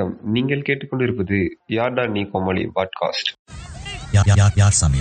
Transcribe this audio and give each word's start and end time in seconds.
வணக்கம். 0.00 0.32
நீங்கள் 0.32 0.62
கேட்டுக்கொண்டிருப்பது 0.62 1.38
யார்டா 1.68 2.06
நீ 2.06 2.22
கோமாளி 2.24 2.62
பாட்காஸ்ட் 2.74 3.30
யார் 4.56 4.70
சாமி 4.70 4.98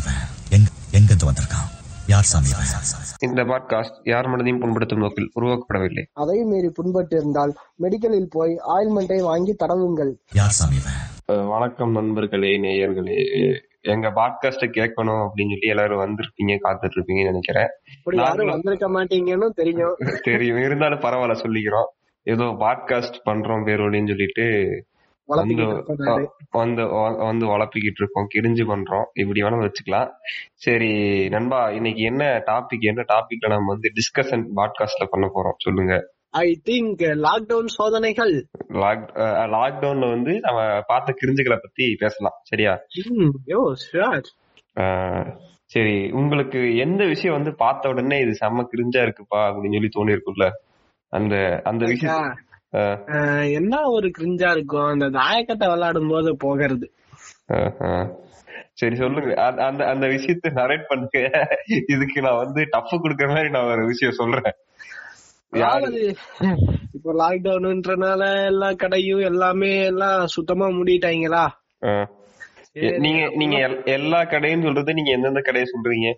எங்கிருந்து 0.91 1.25
வந்திருக்கான்? 1.25 1.67
யார் 2.07 2.27
சாமி 2.31 2.49
இவன்? 2.49 2.65
இந்த 3.19 3.43
பாட்காஸ்ட் 3.43 3.99
யார் 4.03 4.27
மனதையும் 4.27 4.61
புண்படுத்தும் 4.61 5.03
நோக்கில் 5.03 5.31
உருவாக்கப்படவில்லை. 5.39 6.03
அதையும் 6.13 6.49
மீறி 6.49 6.71
புண்பட்டு 6.81 7.15
இருந்தால் 7.15 7.53
மெடிக்கலில் 7.81 8.27
போய் 8.29 8.59
ஆயில்மெண்டை 8.67 9.21
வாங்கி 9.21 9.55
தடவுங்கள். 9.63 10.11
யார் 10.33 10.55
சாமி 10.59 10.75
வணக்கம் 11.25 11.91
நண்பர்களே 11.91 12.51
நேயர்களே. 12.59 13.17
எங்க 13.81 14.09
பாட்காஸ்ட 14.09 14.65
கேட்கணும் 14.77 15.21
அப்படின்னு 15.23 15.53
சொல்லி 15.53 15.67
எல்லாரும் 15.67 15.99
வந்திருப்பீங்க 15.99 16.57
காத்துட்டு 16.63 16.97
இருப்பீங்கன்னு 16.97 17.31
நினைக்கிறேன் 17.33 17.69
யாரும் 18.11 18.49
வந்திருக்க 18.49 18.89
மாட்டீங்கன்னு 18.89 19.49
தெரியும். 19.49 19.95
தெரியும். 20.23 20.57
இருந்தாலும் 20.57 20.99
பரவாயில்ல 20.99 21.37
சொல்லிக்கிறோம். 21.45 21.89
ஏதோ 22.23 22.43
பாட்காஸ்ட் 22.59 23.19
பண்றோம் 23.25 23.63
பேரோலின்னு 23.65 24.07
சொல்லிட்டு 24.07 24.45
வந்து. 25.29 26.85
வந்து 27.29 27.45
வளர்ப்பிக்கிட்டு 27.53 28.01
இருக்கோம். 28.01 28.29
கிரிஞ்சு 28.35 28.65
பண்றோம் 28.71 29.07
இப்படி 29.13 29.41
வேணா 29.41 29.59
வச்சுக்கலாம். 29.65 30.09
சரி 30.65 30.91
நண்பா 31.29 31.59
இன்னைக்கு 31.69 32.01
என்ன 32.01 32.25
டாபிக் 32.51 32.87
என்ன 32.91 33.05
டாபிக்ல 33.13 33.49
நம்ம 33.49 33.73
வந்து 33.73 33.91
டிஸ்கஷன் 33.97 34.45
பாட்காஸ்ட்ல 34.55 35.05
பண்ண 35.09 35.27
போறோம்? 35.35 35.57
சொல்லுங்க. 35.57 35.95
ஐ 36.29 36.47
திங்க் 36.69 37.03
லாக்டவுன் 37.25 37.71
சோதனைகள். 37.77 38.33
லாக் 38.81 39.05
லாக்டவுன்ல 39.53 40.09
வந்து 40.09 40.33
நம்ம 40.39 40.59
பார்த்த 40.87 41.15
கிரிஞ்சுகளை 41.21 41.57
பத்தி 41.61 41.85
பேசலாம். 41.99 42.37
சரியா? 42.43 42.73
சரி 45.73 45.95
உங்களுக்கு 46.11 46.59
எந்த 46.77 47.01
விஷயம் 47.05 47.35
வந்து 47.35 47.51
பார்த்த 47.55 47.89
உடனே 47.89 48.17
இது 48.19 48.33
செம்ம 48.41 48.63
கிரிஞ்சா 48.71 49.01
இருக்குப்பா 49.01 49.39
அப்படின்னு 49.47 49.77
சொல்லி 49.77 49.91
தோணி 49.97 50.15
இருக்குல்ல 50.15 50.45
அந்த 51.13 51.35
அந்த 51.63 51.83
விஷயம் 51.85 52.35
என்ன 53.51 53.81
ஒரு 53.81 54.11
கிரிஞ்சா 54.17 54.51
இருக்கும் 54.51 54.81
அந்த 54.81 55.05
தாயக்கட்டை 55.05 55.57
விளையாடும் 55.57 56.07
போது 56.07 56.37
போகிறது. 56.37 56.93
சரி 58.73 58.95
சொல்லுங்க. 58.95 59.43
அந்த- 59.43 59.65
அந்த 59.65 60.07
விஷயத்த 60.07 60.49
நரேட் 60.49 60.83
பண்ணுங்க. 60.87 61.47
இதுக்கு 61.87 62.21
நான் 62.21 62.37
வந்து 62.37 62.67
டஃப் 62.69 62.93
கொடுக்கற 62.93 63.27
மாதிரி 63.27 63.49
நான் 63.49 63.63
ஒரு 63.63 63.85
விஷயம் 63.85 64.13
சொல்றேன். 64.13 64.53
இப்போ 66.93 67.13
லாக்டவுன்ன்றனால 67.13 68.45
எல்லா 68.45 68.71
கடையும் 68.71 69.19
எல்லாமே 69.19 69.85
எல்லாம் 69.85 70.25
சுத்தமா 70.25 70.67
மூடிட்டாங்களா 70.67 71.47
நீங்க 72.71 73.35
நீங்க 73.35 73.57
எல்- 73.57 73.85
எல்லா 73.85 74.23
கடையும் 74.23 74.61
சொல்றது 74.61 74.93
நீங்க 74.93 75.11
எந்தெந்த 75.11 75.39
கடையை 75.39 75.69
சொல்றீங்க? 75.71 76.13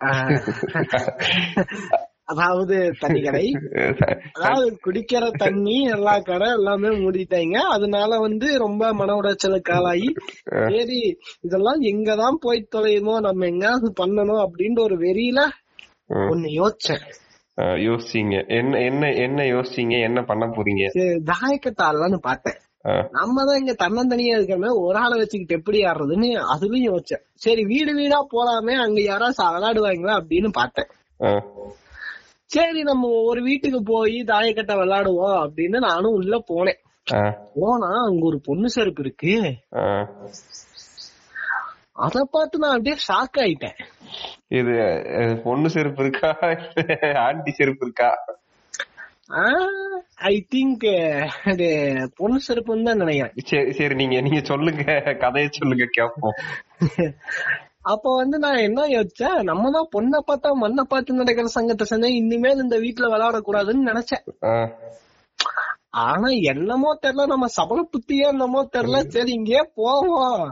அதாவது 2.28 2.92
தண்ணி 3.00 3.20
கடை 3.22 3.42
அதாவது 4.36 4.78
குடிக்கிற 4.86 5.24
தண்ணி 5.36 5.82
எல்லா 5.86 6.14
கடை 6.20 6.48
எல்லாமே 6.50 6.88
மூடிட்டாங்க. 6.88 7.56
அதனால 7.74 8.18
வந்து 8.18 8.58
ரொம்ப 8.58 8.92
மன 8.92 9.14
உடைச்சலுக்கு 9.14 9.72
ஆளாகி 9.72 10.08
சரி 10.68 11.00
இதெல்லாம் 11.40 11.80
எங்கதான் 11.82 12.38
போய் 12.40 12.68
தொலையுமோ 12.76 13.16
நம்ம 13.20 13.46
எங்காவது 13.46 13.90
பண்ணணும் 14.02 14.42
அப்படின்ற 14.46 14.80
ஒரு 14.80 14.96
வெறியில. 14.96 15.40
ஒண்ணு 16.30 16.48
யோசிச்சேன். 16.60 17.04
யோசிச்சீங்க. 17.82 18.36
என்ன 18.48 18.80
என்ன 18.80 19.12
என்ன 19.16 19.42
யோசிச்சீங்க? 19.44 19.96
என்ன 20.00 20.20
பண்ண 20.22 20.44
போறீங்க? 20.46 20.84
சரி, 20.88 21.14
தாயக்கத்தாடலான்னு 21.32 22.20
பார்த்தேன். 22.22 22.58
நம்ம 23.10 23.44
தான் 23.44 23.58
இங்க 23.58 23.74
தன்னந்தனியா 23.78 24.32
இருக்கிறமே 24.36 24.70
ஒரு 24.78 24.98
ஆளை 24.98 25.18
வச்சுக்கிட்டு 25.18 25.54
எப்படி 25.54 25.78
ஆடுறதுன்னு 25.84 26.28
அதுலயும் 26.54 26.88
யோசிச்சேன். 26.90 27.22
சரி 27.34 27.62
வீடு 27.64 27.94
வீடா 27.94 28.18
போலாமே 28.34 28.74
அங்க 28.76 29.00
யாராவது 29.02 29.42
விளையாடுவாங்களா 29.56 30.14
அப்படின்னு 30.20 30.50
பார்த்தேன். 30.52 30.90
சரி 32.54 32.82
நம்ம 32.82 33.08
ஒரு 33.28 33.40
வீட்டுக்கு 33.42 33.80
போய் 33.92 34.16
தாயக்கட்டை 34.32 34.74
விளையாடுவோம் 34.80 35.38
அப்படின்னு 35.44 35.78
நானும் 35.86 36.16
உள்ள 36.18 36.34
போனேன். 36.50 36.80
போனா 37.54 37.88
அங்க 38.04 38.22
ஒரு 38.26 38.38
பொண்ணு 38.44 38.68
செருப்பு 38.68 39.02
இருக்கு. 39.04 39.32
அத 42.04 42.22
பார்த்து 42.30 42.62
நான் 42.62 42.76
அப்படியே 42.76 42.96
ஷாக் 43.08 43.36
ஆயிட்டேன். 43.42 43.78
இது 44.58 44.72
பொண்ணு 45.44 45.68
செருப்பு 45.70 46.02
இருக்கா? 46.04 46.30
ஆன்டி 47.26 47.52
செருப்பு 47.58 47.84
இருக்கா? 47.86 48.10
ஐ 50.30 50.34
திங்க் 50.54 50.86
அது 51.44 51.68
பொண்ணு 52.16 52.40
செருப்புன்னு 52.48 52.88
தான் 52.88 53.02
நினைக்கிறேன். 53.02 53.34
சரி 53.52 53.72
சரி 53.78 53.94
நீங்க 53.94 54.16
நீங்க 54.20 54.40
சொல்லுங்க. 54.52 54.84
கதையை 55.24 55.50
சொல்லுங்க 55.58 55.86
கேப்போம். 55.98 56.38
அப்ப 57.84 58.12
வந்து 58.16 58.36
நான் 58.38 58.64
என்ன 58.64 58.80
யோசிச்சேன் 58.88 59.38
நம்ம 59.42 59.70
தான் 59.70 59.90
பொண்ணை 59.92 60.18
பார்த்தா 60.28 60.50
மண்ணை 60.60 60.84
பார்த்து 60.84 61.18
நடக்கிற 61.18 61.48
சங்கத்தை 61.54 61.86
செஞ்சா 61.90 62.10
இனிமேல் 62.14 62.62
இந்த 62.62 62.76
வீட்டுல 62.78 63.10
விளையாடக்கூடாதுன்னு 63.10 63.88
நினைச்சேன். 63.90 64.22
அஹ், 64.48 64.70
ஆனா 66.04 66.28
என்னமோ 66.52 66.90
தெரியல 67.02 67.26
நம்ம 67.26 67.48
சபல 67.56 67.82
புத்தியோ 67.92 68.28
என்னமோ 68.30 68.62
தெரியல. 68.76 69.00
சரி 69.08 69.32
இங்கே 69.32 69.60
போவோம். 69.76 70.44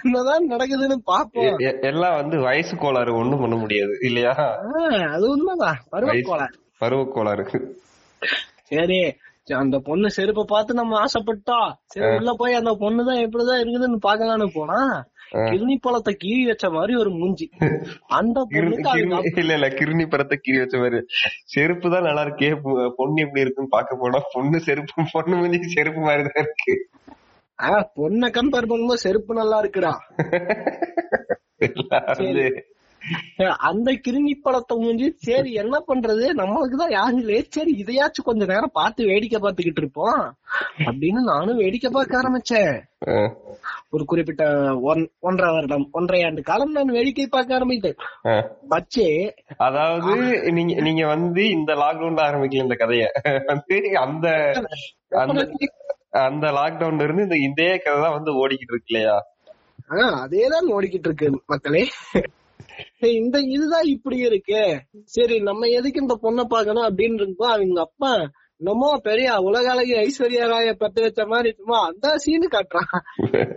என்னதான் 0.00 0.50
நடக்குதுன்னு 0.50 0.96
பாப்போம் 1.06 1.60
எல்லாம் 1.88 2.16
வந்து 2.16 2.36
வயசு 2.40 2.74
கோளாறு 2.76 3.12
ஒண்ணும் 3.14 3.40
பண்ண 3.40 3.56
முடியாது 3.56 3.94
இல்லையா? 4.02 4.34
அது 5.12 5.24
உண்மைதான். 5.30 5.78
பருவக்கோளை 5.92 6.46
பருவ 6.80 7.00
கோளாறு. 7.08 7.44
சரி 7.50 7.66
சரி, 8.70 8.98
அந்த 9.58 9.76
பொண்ணு 9.80 10.08
செருப்பை 10.10 10.42
பார்த்து 10.48 10.72
நம்ம 10.74 10.96
ஆசைப்பட்டோம் 11.02 11.68
சரி 11.86 12.08
உள்ள 12.16 12.32
போய் 12.34 12.54
அந்த 12.54 12.72
பொண்ணுதான் 12.80 13.22
எப்படிதான் 13.22 13.60
இருக்குதுன்னு 13.60 13.98
பாக்கலாம்னு 14.02 14.48
போனா 14.54 14.80
கிருணி 15.48 15.78
பழத்தை 15.78 16.16
கீறி 16.16 16.46
வச்ச 16.46 16.70
மாதிரி 16.70 16.96
ஒரு 16.96 17.16
மூஞ்சி. 17.16 17.50
அந்த 18.12 18.46
இல்ல 19.40 19.54
இல்ல 19.54 19.68
கிருணி 19.78 20.06
படத்தை 20.06 20.38
கீறி 20.38 20.60
வச்ச 20.60 20.78
மாதிரி. 20.78 21.00
செருப்பு 21.46 21.94
தான் 21.94 22.08
நல்லா 22.08 22.26
இருக்கே 22.26 22.54
பொண்ணு 22.98 23.24
எப்படி 23.24 23.40
இருக்குன்னு 23.40 23.70
பாக்க 23.70 23.96
போனா 23.96 24.20
பொண்ணு 24.34 24.60
செருப்பு 24.66 25.14
பொண்ணு 25.14 25.40
மூஞ்சி 25.40 25.76
செருப்பு 25.76 26.02
மாதிரி 26.02 26.28
தான் 26.28 26.44
இருக்கு. 26.44 26.88
ஆஹ், 27.58 27.84
பொண்ணை 27.96 28.28
கம்பேர் 28.34 28.70
பண்ணும்போது 28.70 29.00
செருப்பு 29.00 29.34
நல்லா 29.34 29.62
இருக்குடா. 29.62 29.92
அந்த 33.58 33.88
கிருமி 34.06 34.32
பழத்தை 34.42 34.74
மூஞ்சி 34.78 35.08
சரி 35.26 35.52
என்ன 35.52 35.76
பண்றது? 35.88 36.24
நம்மளுக்குதான் 36.40 36.90
யாரும் 36.90 37.18
இல்லையே 37.18 37.42
சரி 37.48 37.72
இதையாச்சும் 37.82 38.28
கொஞ்ச 38.28 38.44
நேரம் 38.44 38.70
பார்த்து 38.72 39.06
வேடிக்கை 39.06 39.40
பார்த்துக்கிட்டு 39.40 39.82
இருப்போம். 39.82 40.22
அப்படின்னு 40.78 41.22
நானும் 41.32 41.56
வேடிக்கை 41.56 41.90
பார்க்க 41.90 42.22
ஆரம்பிச்சேன். 42.22 42.74
ஒரு 43.90 44.04
குறிப்பிட்ட 44.04 44.44
ஒன் 44.82 45.02
ஒன்றரை 45.20 45.50
வருடம் 45.54 45.88
ஒன்றரை 45.92 46.20
ஆண்டு 46.24 46.42
காலம் 46.42 46.70
நான் 46.70 46.96
வேடிக்கை 46.96 47.26
பார்க்க 47.26 47.54
ஆரம்பித்தேன். 47.54 47.98
பச்சே. 48.70 49.08
அதாவது 49.56 50.12
நீங்க 50.52 50.80
நீங்க 50.80 51.06
வந்து 51.06 51.44
இந்த 51.48 51.74
லாக்டவுன்ல 51.74 52.26
ஆரம்பிக்கல 52.28 52.66
இந்த 52.66 52.78
கதைய. 52.78 53.06
வந்து 53.46 53.76
அந்த 53.98 54.28
அந்த 55.22 55.46
அந்த 56.20 56.46
லாக்டவுன்ல 56.50 57.02
இருந்து 57.02 57.24
இந்த 57.24 57.36
இதே 57.48 57.70
கதை 57.76 57.98
தான் 58.02 58.16
வந்து 58.16 58.32
ஓடிக்கிட்டு 58.40 58.74
இருக்கு 58.74 58.92
இல்லையா? 58.92 59.16
அதேதான் 60.22 60.72
ஓடிக்கிட்டு 60.76 61.08
இருக்கு 61.10 61.28
மக்களே. 61.46 61.82
இந்த 63.00 63.38
இதுதான் 63.40 63.82
இப்படி 63.82 64.18
இருக்கு. 64.18 64.80
சரி 65.04 65.40
நம்ம 65.40 65.66
எதுக்கு 65.66 66.00
இந்த 66.00 66.18
பொண்ணை 66.22 66.44
பார்க்கணும் 66.44 66.96
அப்படின்னு 66.96 67.14
இருக்கோம் 67.14 67.50
அவங்க 67.50 67.80
அப்பா 67.80 68.30
என்னமோ 68.56 68.98
பெரிய 69.02 69.36
உலக 69.36 69.70
அழகி 69.70 69.92
ஐஸ்வர்யா 69.92 70.46
ராய 70.46 70.72
பத்து 70.72 71.02
வச்ச 71.02 71.26
மாதிரி 71.26 71.52
சும்மா 71.52 71.86
அந்த 71.86 72.16
சீனு 72.16 72.48
காட்டுறான். 72.48 73.54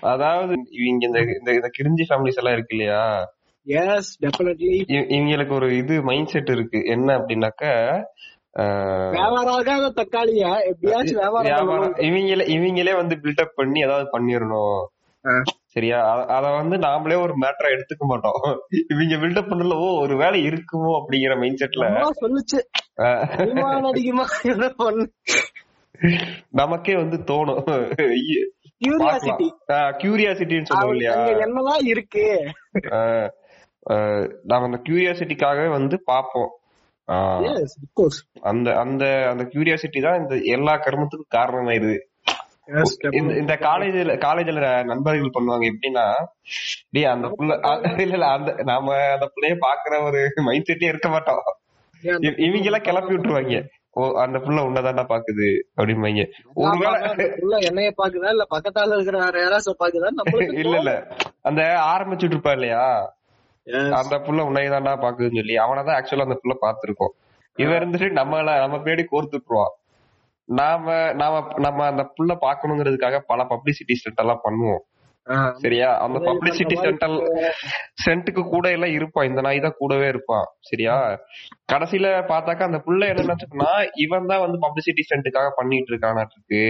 அதாவது 0.00 0.54
இவங்க 0.70 1.06
இந்த 1.06 1.20
இந்த 1.52 1.70
கிரிஞ்சி 1.78 2.04
ஃபேமிலிஸ் 2.08 2.34
எல்லாம் 2.34 2.52
இருக்கு 2.52 2.76
இல்லையா? 2.76 3.32
எஸ் 3.64 4.24
டெபினெட்லி 4.24 4.82
இ- 4.88 5.08
இவங்களுக்கு 5.08 5.54
ஒரு 5.54 5.76
இது 5.76 6.02
மைண்ட் 6.02 6.26
செட் 6.26 6.48
இருக்கு. 6.48 6.84
என்ன 6.84 7.16
அப்படின்னாக்க 7.18 7.94
தக்காளியா? 9.88 10.64
எப்படியாச்சும் 10.64 11.20
இவங்களே 11.96 12.48
இவங்களே 12.48 12.96
வந்து 12.96 13.16
பில்டப் 13.16 13.52
பண்ணி 13.54 13.80
ஏதாவது 13.80 14.08
பண்ணிடணும். 14.12 14.84
சரியா? 15.76 15.98
அத 16.36 16.44
வந்து 16.52 16.76
நாமளே 16.78 17.16
ஒரு 17.22 17.34
மேட்டரா 17.36 17.68
எடுத்துக்க 17.72 18.04
மாட்டோம். 18.06 18.38
இவங்க 18.92 19.16
பில்டப் 19.22 19.50
பண்ணல 19.50 19.76
ஓ 19.78 19.88
ஒரு 20.00 20.16
வேலை 20.16 20.40
இருக்குமோ? 20.42 20.92
அப்படிங்கிற 20.98 21.34
மைண்ட் 21.40 21.62
செட்ல 21.62 21.88
சொல்லுச்சு. 22.20 22.60
நமக்கே 26.52 26.94
வந்து 26.94 27.16
தோணும். 27.30 27.62
கியூரியாசிட்டி 28.80 29.46
கியூரியாசிட்டின்னு 30.00 30.70
சொல்லுவோம் 30.70 30.94
இல்லையா? 30.94 31.14
என்னதான் 31.44 31.84
இருக்கு? 31.86 32.24
நாம 34.44 34.64
அந்த 34.68 34.80
கியூரியாசிட்டிக்காகவே 34.88 35.70
வந்து 35.70 35.98
பாப்போம் 36.12 36.52
ஆஹ், 37.08 37.42
Yes, 37.42 37.72
of 37.80 37.88
course. 37.98 38.16
அந்த 38.42 38.68
அந்த 38.76 39.04
அந்த 39.30 39.42
கியூரியாசிட்டி 39.44 40.00
தான் 40.02 40.20
இந்த 40.20 40.34
எல்லா 40.54 40.72
கர்மத்துக்கும் 40.76 41.34
காரணமாயிருது 41.34 41.96
இந்த 43.40 43.54
காலேஜ்ல 43.64 44.14
காலேஜ்ல 44.24 44.60
நண்பர்கள் 44.90 45.34
பண்ணுவாங்க 45.36 45.64
எப்படின்னா 45.70 46.04
டேய் 46.94 47.12
அந்த 47.12 47.26
புள்ள 47.30 47.50
இல்ல 48.04 48.14
இல்ல 48.16 48.26
அந்த 48.36 48.50
நாம 48.64 48.94
அந்த 49.12 49.26
புள்ளைய 49.32 49.56
பாக்குற 49.64 49.98
ஒரு 50.06 50.20
மைண்ட் 50.46 50.68
செட்டே 50.68 50.88
இருக்க 50.88 51.08
மாட்டோம். 51.08 51.42
இவங்க 52.46 52.68
எல்லாம் 52.70 52.86
கிளப்பி 52.88 53.12
விட்டுருவாங்க. 53.14 53.58
ஓ 53.96 54.06
அந்த 54.22 54.38
புள்ள 54.38 54.58
உன்னதாண்டா 54.68 55.04
பாக்குது 55.12 55.46
அப்படிம்பாங்க. 55.78 56.22
ஒருவேளை 56.60 57.26
உள்ள 57.42 57.56
என்னைய 57.68 57.92
பாக்குதா 57.96 58.32
இல்ல 58.34 58.44
பக்கத்தால 58.50 58.96
இருக்கிற 58.96 59.20
யாராச்சும் 59.38 59.80
பாக்குதா? 59.82 60.10
இல்ல 60.62 60.74
இல்ல. 60.76 60.92
அந்த 61.42 61.60
ஆரம்பிச்சுட்டு 61.92 62.36
இருப்பா 62.36 62.52
இல்லையா. 62.52 62.82
அந்த 63.96 64.16
புள்ள 64.26 64.40
உன்னையதாண்டா 64.48 64.92
பாக்குதுன்னு 65.00 65.40
சொல்லி 65.40 65.56
அவனதான் 65.62 65.96
ஆக்சுவலா 65.98 66.28
அந்த 66.28 66.38
புள்ள 66.42 66.54
பாத்துருக்கோம் 66.60 67.14
இவன் 67.58 67.78
இருந்துட்டு 67.78 68.08
நம்மள 68.18 68.52
நம்ம 68.62 68.76
பேடி 68.80 69.02
கோர்த்துட்டுருவான் 69.10 69.74
நாம 70.48 70.86
நாம 71.12 71.34
நம்ம 71.58 71.86
அந்த 71.86 72.02
புள்ள 72.16 72.32
பாக்கணுங்கிறதுக்காக 72.44 73.18
பல 73.30 73.42
பப்ளிசிட்டி 73.52 73.96
ஸ்டண்ட் 73.98 74.22
எல்லாம் 74.24 74.44
பண்ணுவோம். 74.44 74.82
சரியா? 75.62 75.88
அந்த 76.04 76.18
பப்ளிசிட்டி 76.26 76.76
சென்டல் 76.82 77.16
சென்ட்டுக்கு 78.04 78.42
கூட 78.44 78.66
எல்லாம் 78.70 78.92
இருப்பான் 78.96 79.28
இந்த 79.28 79.40
நாய் 79.40 79.64
தான் 79.64 79.78
கூடவே 79.78 80.06
இருப்பான் 80.08 80.46
சரியா? 80.68 80.94
கடைசியில 81.72 82.10
பார்த்தாக்கா 82.28 82.68
அந்த 82.68 82.80
புள்ள 82.84 83.08
என்ன 83.08 83.24
நினைச்சுக்கனா 83.26 83.70
இவன் 84.04 84.30
தான் 84.32 84.44
வந்து 84.44 84.58
பப்ளிசிட்டி 84.66 85.04
சென்ட்டுக்காக 85.10 85.50
பண்ணிட்டு 85.58 85.92
இருக்கானாட்டு 85.92 86.62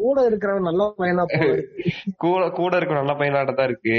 கூட 0.00 0.18
இருக்கிறவன் 0.28 0.68
நல்ல 0.68 0.82
பையனா 0.98 1.24
கூட 2.24 2.42
கூட 2.58 2.72
இருக்க 2.76 2.94
நல்ல 2.94 3.14
பையனாட்ட 3.14 3.54
தான் 3.54 3.68
இருக்கு. 3.70 3.96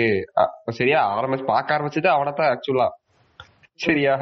சரியா? 0.79 0.99
ஆரம்பிச்சு 1.15 1.45
பார்க்க 1.51 1.75
ஆரம்பிச்சது 1.77 2.09
அவனத்தான் 2.13 2.51
ஆக்சுவலா 2.53 2.87
சரியா? 3.79 4.13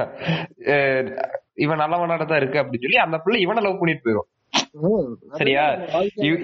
இவன் 1.63 1.81
நல்லவனாட்ட 1.83 2.25
தான் 2.25 2.41
இருக்கு 2.41 2.61
அப்படின்னு 2.61 2.85
சொல்லி 2.85 3.01
அந்த 3.05 3.17
புள்ள 3.25 3.37
இவனை 3.45 3.63
லவ் 3.65 3.81
பண்ணிட்டு 3.81 4.05
போயிடும் 4.05 4.29
சரியா? 5.33 5.63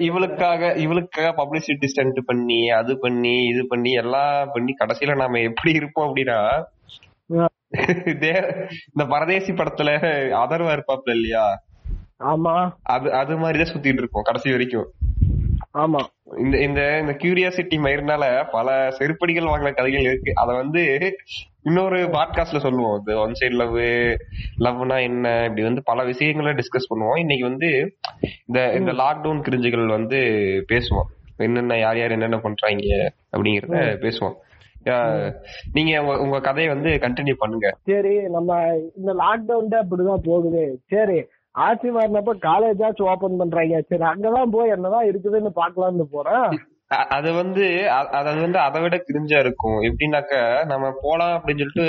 இவளுக்காக 0.06 0.72
இவளுக்காக 0.76 1.30
பப்ளிசிட்டி 1.38 1.86
ஸ்டண்ட் 1.86 2.20
பண்ணி 2.26 2.60
அது 2.72 2.92
பண்ணி 2.98 3.34
இது 3.46 3.62
பண்ணி 3.66 3.92
எல்லாம் 4.02 4.52
பண்ணி 4.52 4.72
கடைசியில 4.80 5.16
நாம 5.20 5.40
எப்படி 5.48 5.72
இருப்போம் 5.80 6.08
அப்படின்னா 6.08 6.40
இந்த 8.88 9.02
பரதேசி 9.10 9.52
படத்துல 9.52 9.90
அதர்வா 10.40 10.72
இருப்பாப்ல 10.76 11.14
இல்லையா? 11.16 11.42
ஆமா. 12.26 12.54
அது 12.90 13.08
அது 13.14 13.34
மாதிரிதான் 13.36 13.70
சுத்திட்டு 13.70 14.02
இருப்போம் 14.02 14.26
கடைசி 14.26 14.48
வரைக்கும். 14.54 14.88
ஆமா. 15.78 16.00
இந்த 16.38 16.56
இந்த 16.66 16.80
இந்த 17.02 17.12
கியூரியாசிட்டி 17.20 17.76
மயிர்னால 17.84 18.24
பல 18.52 18.68
செருப்படிகள் 18.98 19.50
வாங்கின 19.50 19.74
கதைகள் 19.74 20.08
இருக்கு. 20.08 20.32
அத 20.42 20.50
வந்து 20.54 20.82
இன்னொரு 21.62 21.96
பாட்காஸ்ட்ல 21.96 22.58
சொல்லுவோம். 22.58 22.98
இந்த 22.98 23.20
ஒன் 23.20 23.32
சைடு 23.40 23.52
லவ் 23.52 23.76
லவ்னா 24.58 25.02
என்ன? 25.02 25.42
இப்படி 25.42 25.62
வந்து 25.62 25.82
பல 25.84 26.04
விஷயங்களை 26.04 26.52
டிஸ்கஸ் 26.52 26.90
பண்ணுவோம். 26.92 27.18
இன்னைக்கு 27.18 27.48
வந்து 27.48 27.70
இந்த 28.46 28.72
இந்த 28.72 28.92
லாக்டவுன் 28.92 29.42
கிரிஞ்சுகள் 29.48 29.86
வந்து 29.86 30.20
பேசுவோம். 30.68 31.10
என்னென்ன 31.36 31.78
யார் 31.78 31.98
யார் 31.98 32.10
என்னென்ன 32.10 32.38
பண்றாங்க 32.38 33.12
அப்படிங்கறத 33.36 33.82
பேசுவோம். 34.04 34.36
நீங்க 35.72 36.04
உங்க 36.18 36.40
கதையை 36.40 36.74
வந்து 36.74 36.90
கண்டினியூ 36.90 37.34
பண்ணுங்க. 37.38 37.76
சரி 37.82 38.16
நம்ம 38.28 38.78
இந்த 38.96 39.12
லாக்டவுன் 39.12 39.68
தான் 39.68 39.86
அப்படிதான் 39.86 40.24
போகுது. 40.24 40.80
சரி 40.86 41.24
ஆட்சி 41.50 41.88
மாறினப்ப 41.90 42.32
காலேஜாச்சும் 42.42 43.10
ஓபன் 43.12 43.36
பண்றாங்க. 43.36 43.82
சரி 43.88 44.02
அங்கதான் 44.02 44.50
போய் 44.50 44.68
என்னதான் 44.68 45.08
இருக்குதுன்னு 45.10 45.50
பாக்கலாம்னு 45.56 46.06
போறேன். 46.10 46.50
அது 47.16 47.28
வந்து 47.32 47.64
அது 48.20 48.38
வந்து 48.44 48.58
அதை 48.58 48.78
விட 48.82 48.96
கிரிஞ்சா 49.08 49.38
இருக்கும். 49.38 49.78
எப்படின்னாக்க 49.88 50.34
நம்ம 50.64 50.86
போலாம் 51.02 51.34
அப்படின்னு 51.36 51.62
சொல்லிட்டு 51.62 51.88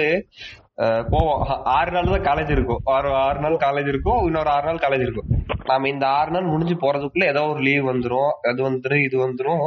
போவோம். 1.11 1.41
ஆறு 1.75 1.91
நாள் 1.91 2.11
தான் 2.11 2.27
காலேஜ் 2.29 2.51
இருக்கும். 2.55 2.81
ஆறு 2.95 3.09
ஆறு 3.23 3.39
நாள் 3.39 3.63
காலேஜ் 3.63 3.89
இருக்கும். 3.93 4.19
இன்னொரு 4.27 4.49
ஆறு 4.49 4.65
நாள் 4.65 4.83
காலேஜ் 4.83 5.05
இருக்கும். 5.07 5.29
நாம 5.65 5.87
இந்த 5.87 6.05
ஆறு 6.19 6.31
நாள் 6.31 6.51
முடிஞ்சு 6.53 6.75
போறதுக்குள்ள 6.75 7.25
ஏதோ 7.25 7.43
ஒரு 7.47 7.61
லீவ் 7.67 7.89
வந்துரும். 7.89 8.31
அது 8.49 8.61
வந்துரும் 8.69 9.03
இது 9.07 9.17
வந்துரும். 9.25 9.65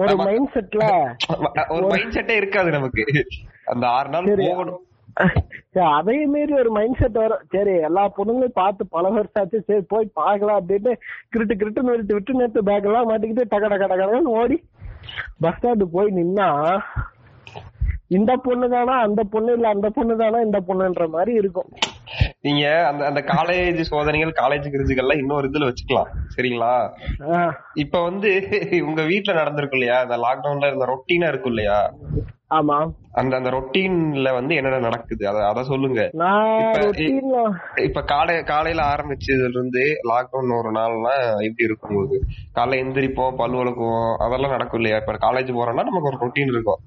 ஒரு 0.00 0.16
மைண்ட் 0.24 0.50
செட்ல 0.54 0.82
ஒரு 1.76 1.86
மைண்ட் 1.86 2.16
செட்டே 2.16 2.36
இருக்காது 2.36 2.70
நமக்கு. 2.70 3.04
அந்த 3.64 3.84
ஆறு 3.98 4.08
நாள். 4.08 4.30
போகணும். 4.42 4.82
அதையும் 5.98 6.32
மீறி 6.32 6.52
ஒரு 6.52 6.70
மைண்ட் 6.70 6.98
செட் 7.00 7.18
வரும் 7.20 7.44
சரி 7.52 7.74
எல்லா 7.88 8.02
பொண்ணுங்களையும் 8.16 8.58
பார்த்து 8.58 8.82
பல 8.94 9.08
வருஷம் 9.14 9.40
ஆச்சு 9.42 9.58
சரி 9.68 9.82
போய் 9.92 10.06
பார்க்கலாம் 10.20 10.58
அப்படின்னு 10.60 10.92
கிரிட்டு 11.32 11.54
கிரிட்டு 11.60 11.86
நிறுத்தி 11.88 12.14
விட்டு 12.14 12.38
நேற்று 12.40 12.66
பேக் 12.68 12.88
எல்லாம் 12.88 13.08
மாட்டிக்கிட்டு 13.10 13.50
டக 13.54 13.70
டக 13.72 13.86
டகன்னு 13.92 14.34
ஓடி 14.40 14.58
பஸ் 15.40 15.58
ஸ்டாண்டு 15.58 15.86
போய் 15.96 16.16
நின்னா 16.18 16.48
இந்த 18.08 18.32
பொண்ணு 18.36 18.66
தானா 18.68 18.94
அந்த 18.98 19.22
பொண்ணு 19.22 19.52
இல்ல 19.52 19.68
அந்த 19.68 19.90
பொண்ணு 19.90 20.16
தானா 20.16 20.40
இந்த 20.40 20.58
பொண்ணுன்ற 20.66 21.04
மாதிரி 21.08 21.32
இருக்கும். 21.34 21.70
நீங்க 22.40 22.64
அந்த 22.86 23.02
அந்த 23.06 23.20
காலேஜ் 23.20 23.80
சோதனைகள் 23.80 24.32
காலேஜ் 24.40 24.66
கிரிஞ்சுகள்லாம் 24.74 25.22
இன்னொரு 25.22 25.48
இதுல 25.48 25.68
வச்சுக்கலாம். 25.70 26.10
சரிங்களா? 26.36 26.74
இப்ப 27.74 28.02
வந்து 28.02 28.30
உங்க 28.86 29.02
வீட்ல 29.02 29.32
நடந்திருக்கும் 29.32 29.80
இல்லையா? 29.80 30.02
இந்த 30.02 30.16
லாக்டவுன்ல 30.16 30.66
இருந்த 30.66 30.88
ரொட்டீனா 30.92 31.28
இருக்கும் 31.28 31.54
இல்லையா? 31.56 31.78
ஆமா. 32.50 32.92
அந்த 33.12 33.36
அந்த 33.36 33.50
ரொட்டீன்ல 33.50 34.32
வந்து 34.32 34.54
என்னென்ன 34.54 34.78
நடக்குது? 34.78 35.28
அத 35.28 35.46
அத 35.46 35.62
சொல்லுங்க. 35.62 36.10
நான் 36.12 36.72
இப்ப- 37.76 38.02
காலை 38.02 38.42
காலையில 38.42 38.84
ஆரம்பிச்சதுல 38.84 39.48
இருந்து 39.48 40.00
லாக்டவுன் 40.08 40.58
ஒரு 40.58 40.70
நாள்லாம் 40.72 41.30
எப்படி 41.30 41.54
இருக்கும் 41.58 41.90
உங்களுக்கு? 41.90 42.26
காலைல 42.54 42.78
எந்திரிப்போம் 42.82 43.36
பல் 43.36 43.50
விளக்குவோம் 43.50 44.16
அதெல்லாம் 44.16 44.50
நடக்கும் 44.50 44.80
இல்லையா? 44.80 45.02
இப்ப 45.06 45.12
காலேஜ் 45.12 45.46
போறோம்னா 45.46 45.82
நமக்கு 45.84 46.02
ஒரு 46.02 46.16
ரொட்டீன் 46.16 46.46
இருக்கும். 46.46 46.78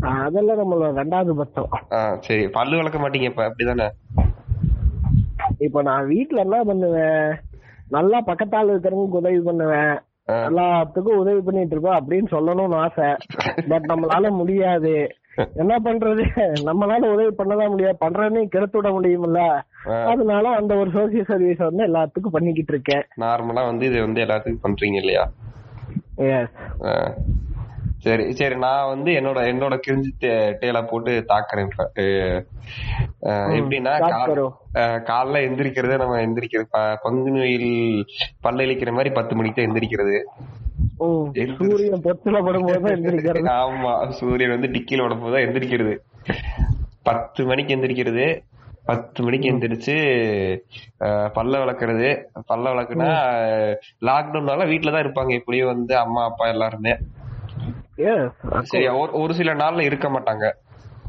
அதெல்லாம் 0.00 0.58
நம்மளோட 0.58 0.98
ரெண்டாவது 0.98 1.30
பட்சம். 1.30 2.20
சரி. 2.20 2.48
பல்லு 2.48 2.76
விளக்க 2.76 2.98
மாட்டீங்க 2.98 3.22
இப்ப 3.22 3.48
அப்படிதானே? 3.48 3.88
இப்ப 5.58 5.82
நான் 5.82 6.06
வீட்ல 6.06 6.40
என்ன 6.40 6.62
பண்ணுவேன்? 6.62 7.40
நல்லா 7.88 8.20
பக்கத்தால 8.20 8.76
இருக்கிறவங்களுக்கு 8.76 9.18
உதவி 9.20 9.40
பண்ணுவேன். 9.40 9.98
எல்லாத்துக்கும் 10.26 11.16
உதவி 11.16 11.40
பண்ணிட்டு 11.40 11.76
இருப்போம் 11.76 12.10
அப்படின்னு 12.10 12.26
சொல்லணும்னு 12.30 12.74
ஆசை. 12.74 13.16
பட் 13.68 13.84
நம்மளால 13.84 14.30
முடியாது. 14.30 15.08
என்ன 15.54 15.76
பண்றது? 15.84 16.24
நம்மளால 16.64 17.12
உதவி 17.12 17.34
பண்ணதான் 17.38 17.68
முடியாது. 17.68 17.96
பண்றேன்னு 18.00 18.44
கெடுத்து 18.44 18.80
விட 18.80 18.88
முடியுமில்ல. 18.88 19.60
அதனால 20.04 20.48
அந்த 20.48 20.74
ஒரு 20.74 20.90
சோசியல் 20.90 21.24
சர்வீஸ் 21.24 21.56
வந்து 21.56 21.86
எல்லாத்துக்கும் 21.86 22.32
பண்ணிக்கிட்டு 22.32 22.72
இருக்கேன். 22.72 23.02
நார்மலா 23.20 23.66
வந்து 23.66 23.86
இது 23.86 24.00
வந்து 24.00 24.22
எல்லாத்துக்கும் 24.24 24.64
பண்றீங்க 24.64 24.94
இல்லையா? 24.94 25.30
எஸ். 26.16 26.52
சரி 28.06 28.24
சரி 28.32 28.56
நான் 28.56 28.88
வந்து 28.88 29.10
என்னோட 29.12 29.38
என்னோட 29.50 29.74
கிரிஞ்சு 29.86 30.10
டேல 30.60 30.80
போட்டு 30.86 31.24
தாக்குறேன் 31.28 31.70
எப்படின்னா 33.56 33.92
காலைல 35.08 35.40
எந்திரிக்கிறதே 35.46 35.96
நம்ம 35.96 36.18
எந்திரிக்கிறது 36.20 36.68
ப- 36.70 36.98
பங்குனி 37.02 37.40
வெயில் 37.40 37.70
பல்ல 38.44 38.66
மாதிரி 38.90 39.10
பத்து 39.10 39.34
மணிக்கு 39.36 39.58
தான் 39.58 39.68
எந்திரிக்கிறது. 39.68 40.18
சூரியன் 41.58 42.04
பொத்துல 42.04 42.38
படும்போது 42.46 42.92
எந்திரிக்கிறது. 42.94 43.48
ஆமா 43.60 43.92
சூரியன் 44.10 44.50
வந்து 44.50 44.68
டிக்கில 44.68 45.02
விட 45.02 45.14
போதா 45.14 45.42
எந்திரிக்கிறது. 45.46 45.94
பத்து 47.02 47.44
மணிக்கு 47.44 47.76
எந்திரிக்கிறது. 47.76 48.26
பத்து 48.84 49.22
மணிக்கு 49.22 49.50
எந்திரிச்சு 49.52 49.94
பல்ல 51.36 51.60
விளக்குறது 51.62 52.08
பல்ல 52.50 52.72
விளக்குனா 52.72 53.08
லாக்டவுன்னால 54.00 54.66
வீட்டுல 54.72 54.92
தான் 54.92 55.04
இருப்பாங்க. 55.06 55.32
எப்படியும் 55.32 55.72
வந்து 55.72 55.96
அம்மா 55.98 56.24
அப்பா 56.24 56.46
எல்லாருமே. 56.46 56.94
சரியா? 58.62 58.94
ஒரு 58.94 59.34
சில 59.34 59.54
நாள்ல 59.54 59.80
இருக்க 59.80 60.08
மாட்டாங்க. 60.08 60.50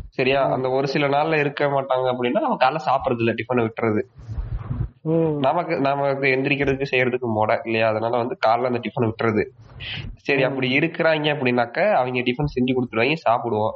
சரியா? 0.09 0.51
அந்த 0.51 0.69
ஒரு 0.69 0.87
சில 0.87 1.07
நாள்ல 1.07 1.39
இருக்க 1.39 1.65
மாட்டாங்க 1.65 2.05
அப்படின்னா 2.13 2.39
நம்ம 2.39 2.57
காலைல 2.63 2.79
சாப்பிடுறது 2.85 3.17
இல்ல 3.17 3.33
டிஃபனை 3.33 3.63
விட்டுறது. 3.65 4.01
ம் 5.03 5.39
நமக்கு 5.39 5.79
நமக்கு 5.79 6.27
எந்திரிக்கிறதுக்கு 6.27 6.91
செய்யறதுக்கு 6.91 7.27
மொட 7.35 7.59
இல்லையா? 7.65 7.87
அதனால 7.87 8.17
வந்து 8.17 8.37
காலைல 8.45 8.65
அந்த 8.65 8.79
டிஃபன் 8.79 9.07
விட்டுறது. 9.07 9.43
சரி 10.15 10.43
அப்படி 10.43 10.79
இருக்கிறாங்க 10.79 11.27
அப்படின்னாக்க 11.35 11.91
அவங்க 11.91 12.19
டிஃபன் 12.19 12.55
செஞ்சு 12.55 12.75
கொடுத்துருவாங்க 12.77 13.17
சாப்பிடுவோம். 13.29 13.75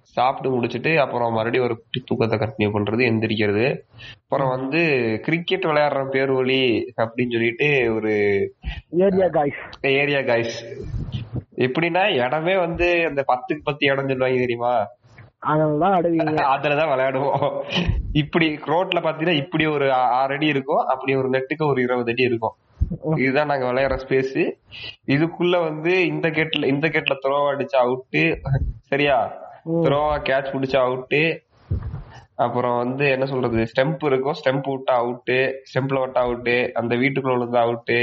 சாப்பிட்டு 0.00 0.50
முடிச்சிட்டு 0.50 1.00
அப்புறம் 1.00 1.32
மறுபடியும் 1.32 1.64
ஒரு 1.64 1.76
குட்டி 1.76 2.02
தூக்கத்தை 2.04 2.38
கண்டினியூ 2.38 2.70
பண்றது 2.72 3.02
எந்திரிக்கிறது. 3.10 3.78
அப்புறம் 4.22 4.48
வந்து 4.48 4.80
கிரிக்கெட் 5.24 5.64
விளையாடுற 5.64 6.08
பேர் 6.08 6.32
வழி 6.32 6.86
அப்படின்னு 6.96 7.32
சொல்லிட்டு 7.32 7.94
ஒரு 7.94 8.12
ஏரியா 8.96 9.28
காய்ஸ் 9.28 9.60
ஏரியா 9.80 10.18
கைஸ் 10.18 10.56
எப்படின்னா 11.58 12.02
இடமே 12.18 12.54
வந்து 12.58 12.86
அந்த 13.08 13.20
பத்துக்கு 13.28 13.62
பத்து 13.64 13.84
இடம் 13.86 14.10
சொல்லுவாங்க 14.10 14.44
தெரியுமா? 14.44 14.74
அதனாலதான் 15.42 15.94
அடுவீங்க 15.96 16.42
அதுலதான் 16.54 16.92
விளையாடுவோம். 16.92 17.46
இப்படி 18.22 18.46
ரோட்ல 18.70 19.00
பாத்தீங்கன்னா 19.00 19.40
இப்படி 19.42 19.64
ஒரு 19.74 19.86
ஆறு 20.18 20.34
அடி 20.36 20.46
இருக்கும். 20.54 20.82
அப்படி 20.92 21.14
ஒரு 21.14 21.28
நெட்டுக்கு 21.34 21.64
ஒரு 21.66 21.80
இருபது 21.84 22.12
அடி 22.14 22.24
இருக்கும். 22.30 22.54
இதுதான் 23.18 23.50
நாங்க 23.50 23.66
விளையாடுற 23.68 23.98
ஸ்பேஸ் 24.02 24.38
இதுக்குள்ள 25.14 25.56
வந்து 25.68 25.92
இந்த 26.12 26.26
கேட்ல 26.30 26.68
இந்த 26.72 26.86
கேட்ல 26.94 27.14
த்ரோ 27.22 27.38
அடிச்சா 27.52 27.78
அவுட்டு 27.84 28.22
சரியா? 28.90 29.18
த்ரோவா 29.84 30.14
கேட்ச் 30.28 30.52
பிடிச்சா 30.54 30.80
அவுட்டு 30.86 31.22
அப்புறம் 32.38 32.76
வந்து 32.82 33.04
என்ன 33.14 33.26
சொல்றது? 33.32 33.60
ஸ்டெம்ப் 33.72 34.04
இருக்கும். 34.08 34.36
ஸ்டெம்ப் 34.40 34.68
விட்டா 34.70 34.94
அவுட்டு 35.02 35.38
ஸ்டெம்ப்ல 35.68 36.02
விட்டா 36.04 36.22
அவுட்டு 36.26 36.56
அந்த 36.80 36.94
வீட்டுக்குள்ள 37.02 37.36
விழுந்தா 37.36 37.62
அவுட்டு 37.66 37.98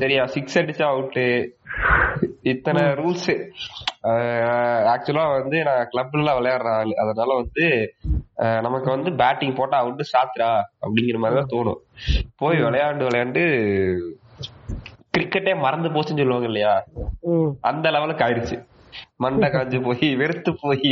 சரியா? 0.00 0.24
சிக்ஸ் 0.34 0.58
அடிச்சா 0.60 0.86
அவுட்டு 0.92 1.24
இத்தனை 2.52 2.82
ரூல்ஸ் 3.00 3.30
ஆக்சுவலா 4.92 5.24
வந்து 5.38 5.56
நான் 5.68 5.88
கிளப்ல 5.92 6.32
விளையாடுற 6.38 6.70
ஆளு. 6.80 6.92
அதனால 7.02 7.30
வந்து 7.42 7.64
நமக்கு 8.66 8.88
வந்து 8.94 9.10
பேட்டிங் 9.22 9.56
போட்டா 9.58 9.78
அவுட்டு 9.82 10.04
சாத்துறா 10.12 10.50
அப்படிங்கிற 10.84 11.20
மாதிரி 11.22 11.38
தான் 11.40 11.52
தோணும். 11.54 11.80
போய் 12.42 12.58
விளையாண்டு 12.66 13.08
விளையாண்டு 13.08 13.42
கிரிக்கெட்டே 15.16 15.54
மறந்து 15.64 15.94
போச்சுன்னு 15.94 16.22
சொல்லுவாங்க 16.22 16.48
இல்லையா? 16.50 16.74
அந்த 17.70 17.90
லெவலுக்கு 17.96 18.24
ஆயிடுச்சு. 18.26 18.56
மண்டை 19.22 19.48
காஞ்சு 19.52 19.78
போய் 19.86 20.08
வெறுத்து 20.20 20.50
போய் 20.62 20.90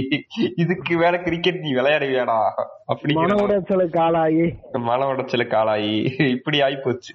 இதுக்கு 0.63 0.95
வேற 1.03 1.15
கிரிக்கெட் 1.27 1.65
நீ 1.65 1.71
விளையாடுவியாடா 1.79 2.39
மன 2.57 2.65
அப்படிங்கிற 2.93 3.37
உடைச்சலுக்கு 3.45 3.99
ஆளாகி 4.05 4.47
மன 4.89 5.07
உடைச்சலுக்கு 5.13 5.57
ஆளாயி 5.61 5.93
இப்படி 6.37 6.61
ஆயி 6.67 6.79
போச்சு 6.87 7.13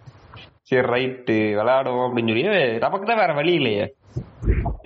சரி 0.69 0.87
ரைட்டு 0.93 1.35
விளையாடுவோம் 1.59 2.05
அப்படின்னு 2.07 2.31
சொல்லி. 2.33 2.63
நமக்கு 2.85 3.05
தான் 3.09 3.21
வேற 3.21 3.33
வழி 3.39 3.53
இல்லையே. 3.59 3.85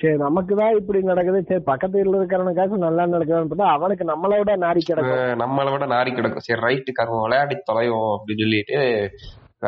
சரி 0.02 0.18
நமக்கு 0.26 0.54
தான் 0.60 0.76
இப்படி 0.80 1.00
நடக்குது. 1.10 1.40
சரி 1.50 1.64
பக்கத்து 1.70 1.98
வீட்டுல 1.98 2.20
இருக்கிறவனுக்காச்சும் 2.20 2.86
நல்லா 2.86 3.04
நடக்குதுன்னு 3.14 3.52
பார்த்தா 3.52 3.74
அவனுக்கு 3.78 4.06
நம்மளை 4.12 4.38
விட 4.42 4.54
நாரி 4.66 4.82
கிடக்கும். 4.90 5.42
நம்மளை 5.44 5.72
விட 5.72 5.88
நாரி 5.96 6.12
கிடக்கும். 6.16 6.46
சரி 6.48 6.62
ரைட்டு 6.68 6.98
கருவம் 7.00 7.26
விளையாடி 7.26 7.58
தொலைவோம் 7.70 8.14
அப்படின்னு 8.16 8.46
சொல்லிட்டு 8.46 8.80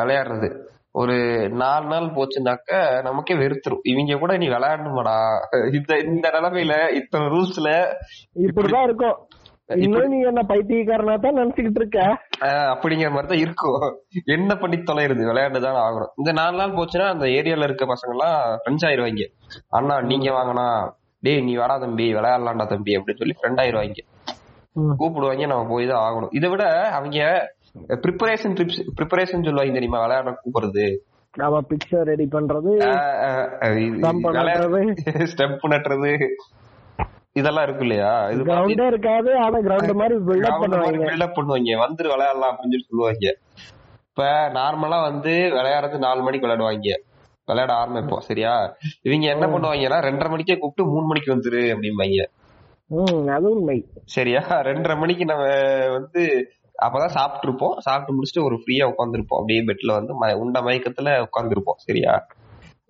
விளையாடுறது. 0.00 0.50
ஒரு 1.02 1.16
நாலு 1.60 1.86
நாள் 1.92 2.04
போச்சுனாக்க 2.16 2.72
நமக்கே 3.06 3.34
வெறுத்துரும். 3.40 3.86
இவங்க 3.92 4.18
கூட 4.18 4.32
நீ 4.42 4.48
விளையாடணுமாடா? 4.48 5.16
இந்த 5.78 5.92
இந்த 6.10 6.26
நிலைமையில 6.36 6.74
இத்தனை 6.98 7.26
ரூல்ஸ்ல 7.32 7.70
இப்படிதான் 8.48 8.86
இருக்கும். 8.88 9.16
இன்னும் 9.66 10.08
நீ 10.08 10.18
என்ன 10.20 10.42
பைத்தியக்காரனா 10.48 11.20
தான் 11.20 11.36
நினைச்சுக்கிட்டு 11.36 11.74
இருக்க? 11.74 12.18
அப்படிங்கிற 12.40 13.10
மாதிரி 13.10 13.26
தான் 13.26 13.38
இருக்கும். 13.38 13.98
என்ன 14.24 14.56
பண்ணி 14.56 14.76
தொலைறது? 14.76 15.24
விளையாண்டுதான் 15.30 15.78
ஆகணும். 15.84 16.10
இந்த 16.16 16.32
நாலு 16.32 16.56
நாள் 16.56 16.70
போச்சுன்னா 16.70 17.08
அந்த 17.08 17.26
ஏரியால 17.26 17.62
இருக்க 17.62 17.84
பசங்க 17.84 18.10
எல்லாம் 18.10 18.60
ஃப்ரெண்ட்ஸ் 18.60 18.84
ஆயிருவாங்க. 18.84 19.22
அண்ணா 19.68 20.00
நீங்க 20.00 20.30
வாங்கண்ணா. 20.30 20.90
டேய் 21.20 21.40
நீ 21.40 21.54
வாடா 21.54 21.78
தம்பி 21.78 22.14
விளையாடலாம்டா 22.14 22.66
தம்பி 22.66 22.96
அப்படின்னு 22.96 23.16
சொல்லி 23.16 23.34
ஃப்ரெண்ட் 23.40 23.64
ஆயிருவாங்க. 23.64 23.98
கூப்பிடுவாங்க 24.98 25.46
நம்ம 25.46 25.66
போய் 25.68 25.86
தான் 25.86 26.04
ஆகணும். 26.06 26.28
இதை 26.30 26.50
விட 26.50 26.64
அவங்க 26.90 27.48
ப்ரிப்பரேஷன் 27.88 28.54
ட்ரிப்ஸ் 28.58 28.80
ப்ரிப்பரேஷன் 28.96 29.44
சொல்லுவாங்க 29.46 29.72
தெரியுமா? 29.72 30.00
விளையாட 30.00 30.38
கூப்பிடுறது. 30.44 30.96
அவ 31.38 31.60
பிக்சர் 31.60 32.02
ரெடி 32.02 32.28
பண்றது. 32.32 32.72
ஸ்டெப் 35.32 35.64
நட்டுறது. 35.68 36.28
இதெல்லாம் 37.34 37.62
இருக்கு 37.62 37.82
இல்லையா? 37.86 38.28
இது 38.28 38.44
கிரவுண்டே 38.44 38.86
இருக்காது 38.86 39.36
ஆனா 39.36 39.58
கிரவுண்ட் 39.58 39.94
மாதிரி 39.94 40.14
பில்டப் 40.26 40.60
பண்ணுவாங்க. 40.62 41.06
பில்டப் 41.08 41.36
பண்ணுவாங்க. 41.38 41.70
வந்துரு 41.84 42.08
விளையாடலாம் 42.08 42.54
அப்படின்னு 42.54 42.74
சொல்லி 42.74 42.86
சொல்லுவாங்க. 42.88 43.36
இப்ப 44.08 44.24
நார்மலா 44.48 45.02
வந்து 45.02 45.30
விளையாடுறது 45.30 45.98
நாலு 45.98 46.22
மணிக்கு 46.22 46.46
விளையாடுவாங்க. 46.46 46.90
விளையாட 47.46 47.72
ஆரம்பிப்போம் 47.72 48.26
சரியா? 48.28 48.76
இவங்க 49.02 49.26
என்ன 49.26 49.46
பண்ணுவாங்கன்னா 49.46 49.98
ரெண்டரை 50.08 50.30
மணிக்கே 50.30 50.58
கூப்பிட்டு 50.58 50.92
மூணு 50.92 51.06
மணிக்கு 51.06 51.34
வந்துரு 51.34 51.62
அப்படிம்பாங்க. 51.74 53.28
அது 53.28 53.50
உண்மை. 53.50 53.84
சரியா? 54.04 54.40
ரெண்டரை 54.40 54.98
மணிக்கு 54.98 55.24
நம்ம 55.24 55.44
வந்து 55.88 56.22
அப்பதான் 56.82 57.14
சாப்பிட்டு 57.16 57.48
இருப்போம் 57.48 57.78
சாப்பிட்டு 57.78 58.14
முடிச்சுட்டு 58.14 58.44
ஒரு 58.44 58.56
ஃப்ரீயா 58.56 58.84
உட்காந்துருப்போம் 58.84 59.40
அப்படியே 59.40 59.60
பெட்ல 59.60 59.92
வந்து 59.92 60.38
உண்ட 60.38 60.60
மயக்கத்துல 60.60 61.26
உட்காந்துருப்போம் 61.26 61.76
சரியா? 61.76 62.26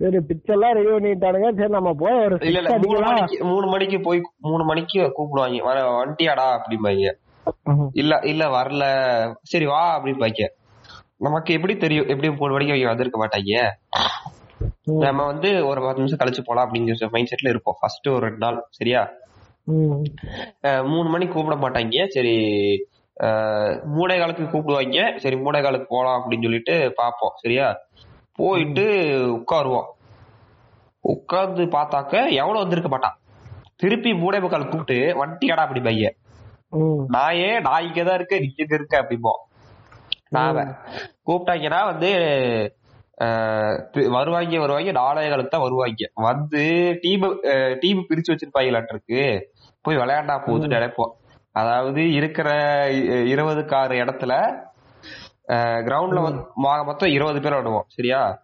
சரி 0.01 0.19
பிக்சர்லாம் 0.29 0.75
ரெடி 0.77 0.91
பண்ணிட்டானுங்க. 0.95 1.49
சரி 1.59 1.73
நம்ம 1.77 1.91
போய் 2.01 2.17
ஒரு 2.25 2.37
இல்ல 2.49 2.61
இல்ல 2.63 2.79
மூணு 2.85 3.01
மணிக்கு 3.09 3.37
மூணு 3.51 3.67
மணிக்கு 3.73 3.99
போய் 4.07 4.21
மூணு 4.49 4.65
மணிக்கு 4.71 5.01
கூப்பிடுவாங்க. 5.17 5.61
வர 5.69 5.83
வந்துட்டியாடா 6.01 6.47
அப்படிம்பாங்க. 6.57 7.13
இல்ல 8.03 8.13
இல்ல 8.33 8.45
வரல. 8.57 8.85
சரி 9.53 9.67
வா 9.73 9.83
அப்படிம்பாங்க. 9.97 10.49
நமக்கு 11.27 11.51
எப்படி 11.57 11.75
தெரியும் 11.85 12.09
எப்படி 12.13 12.29
மூணு 12.41 12.55
மணிக்கு 12.55 12.75
அவங்க 12.75 12.93
வந்திருக்க 12.93 13.19
மாட்டாங்க. 13.23 13.53
நம்ம 15.05 15.21
வந்து 15.31 15.51
ஒரு 15.69 15.81
பத்து 15.85 16.01
நிமிஷம் 16.01 16.21
கழிச்சு 16.23 16.43
போலாம் 16.47 16.67
அப்படிங்கிற 16.67 17.11
மைண்ட் 17.15 17.31
செட்ல 17.33 17.53
இருப்போம். 17.55 17.79
ஃபர்ஸ்ட் 17.81 18.09
ஒரு 18.15 18.23
ரெண்டு 18.27 18.43
நாள் 18.45 18.59
சரியா? 18.79 19.03
மூணு 20.93 21.09
மணிக்கு 21.15 21.35
கூப்பிட 21.35 21.57
மாட்டாங்க. 21.65 22.07
சரி 22.17 22.35
மூணே 23.97 24.15
காலுக்கு 24.21 24.45
கூப்பிடுவாங்க. 24.45 25.01
சரி 25.25 25.37
மூணே 25.45 25.61
காலுக்கு 25.67 25.89
போலாம் 25.95 26.19
அப்படின்னு 26.19 26.47
சொல்லிட்டு 26.49 26.77
பாப்போம் 27.01 27.37
சரியா? 27.45 27.69
போயிட்டு 28.39 28.85
உட்காருவோம். 29.37 29.89
உட்கார்ந்து 31.05 31.63
பார்த்தாக்க 31.77 32.15
எவ்வளவு 32.41 32.63
வந்திருக்க 32.63 32.91
மாட்டான். 32.93 33.17
திருப்பி 33.83 34.11
மூணே 34.23 34.39
முக்கால் 34.43 34.71
கூப்பிட்டு 34.71 34.99
வண்டியாடா 35.21 35.65
அப்படி 35.67 35.81
பைய. 35.87 36.11
நாயே 37.15 37.51
நான் 37.67 37.85
இங்கதான் 37.87 38.19
இருக்க 38.19 38.39
நீ 38.45 38.49
இங்க 38.63 38.75
இருக்க? 38.79 38.95
அப்படிம்போம். 39.03 39.41
நாம 40.37 40.63
கூப்பிட்டாங்கன்னா 41.27 41.81
வந்து 41.91 42.11
வருவாங்க 44.17 44.61
வருவாங்க 44.63 44.93
நாளைய 45.01 45.29
காலத்து 45.31 45.53
தான் 45.53 45.65
வருவாங்க 45.65 46.09
வந்து 46.29 46.63
டீம் 47.03 47.27
டீம் 47.83 48.01
பிரிச்சு 48.09 48.33
வச்சிருப்பாங்களாட்டு 48.33 48.95
இருக்கு 48.95 49.23
போய் 49.85 50.01
விளையாண்டா 50.01 50.37
போகுதுன்னு 50.47 50.77
நினைப்போம். 50.79 51.13
அதாவது 51.61 52.03
இருக்கிற 52.19 52.49
இருபது 53.33 53.63
கார் 53.73 53.93
இடத்துல 54.03 54.33
கிரவுண்ட்ல 55.49 56.45
மொத்தம் 56.55 57.11
இருபது 57.11 57.41
பேர் 57.41 57.55
விடுவோம் 57.55 57.85
சரியா? 57.89 58.43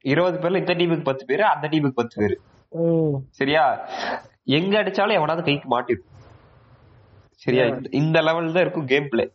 இருபது 0.00 0.38
பேர்ல 0.38 0.56
இந்த 0.56 0.74
டீமுக்கு 0.74 1.02
பத்து 1.02 1.24
பேரு 1.24 1.44
அந்த 1.44 1.68
டீமுக்கு 1.68 1.92
பத்து 1.94 2.20
பேரு. 2.20 2.40
சரியா? 3.30 3.88
எங்க 4.44 4.82
அடிச்சாலும் 4.82 5.12
எவனாவது 5.12 5.42
கைக்கு 5.42 5.68
மாட்டிடும். 5.68 6.06
சரியா? 7.30 7.64
இந்த- 7.90 8.20
லெவல் 8.20 8.52
தான் 8.52 8.62
இருக்கும் 8.62 8.86
கேம் 8.86 9.08
பிளே 9.08 9.32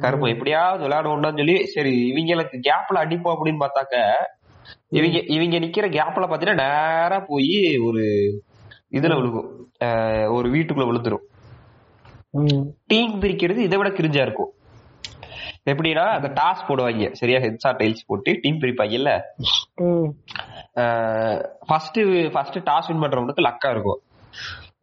கருப்பம் 0.00 0.28
எப்படியாவது 0.28 0.88
விளையாடுவோம்னு 0.88 1.36
சொல்லி 1.36 1.66
சரி 1.66 2.12
இவங்களுக்கு 2.14 2.60
கேப்ல 2.68 2.94
அடிப்போம் 2.94 3.36
அப்படின்னு 3.38 3.58
பார்த்தாக்க 3.58 4.12
இவங்க 4.88 5.18
இவங்க 5.18 5.58
நிக்கிற 5.58 5.90
கேப்ல 5.90 6.30
பாத்தீங்கன்னா 6.30 6.54
நேரா 6.54 7.24
போய் 7.28 7.78
ஒரு 7.78 8.02
இதுல 8.90 9.16
விழுகும். 9.16 10.32
ஒரு 10.32 10.50
வீட்டுக்குள்ள 10.50 10.86
விழுந்துரும். 10.90 11.26
டீம் 12.86 13.20
பிரிக்கிறது 13.20 13.56
இதை 13.56 13.78
விட 13.78 13.88
கிரிஞ்சா 13.88 14.22
இருக்கும். 14.22 14.52
எப்படின்னா 15.64 16.06
அந்த 16.06 16.28
டாஸ் 16.28 16.70
போடுவாங்க. 16.70 17.12
சரியா? 17.12 17.38
ஹெட்ஸா 17.38 17.72
டைல்ஸ் 17.72 18.06
போட்டு 18.06 18.38
டீம் 18.42 18.60
பிரிப்பாங்கல்ல? 18.60 19.20
ம். 19.74 20.08
ஃபர்ஸ்ட் 21.66 22.00
ஃபர்ஸ்ட் 22.32 22.58
டாஸ் 22.58 22.86
வின் 22.86 23.02
பண்றவனுக்கு 23.02 23.40
லக்கா 23.40 23.70
இருக்கும். 23.70 24.00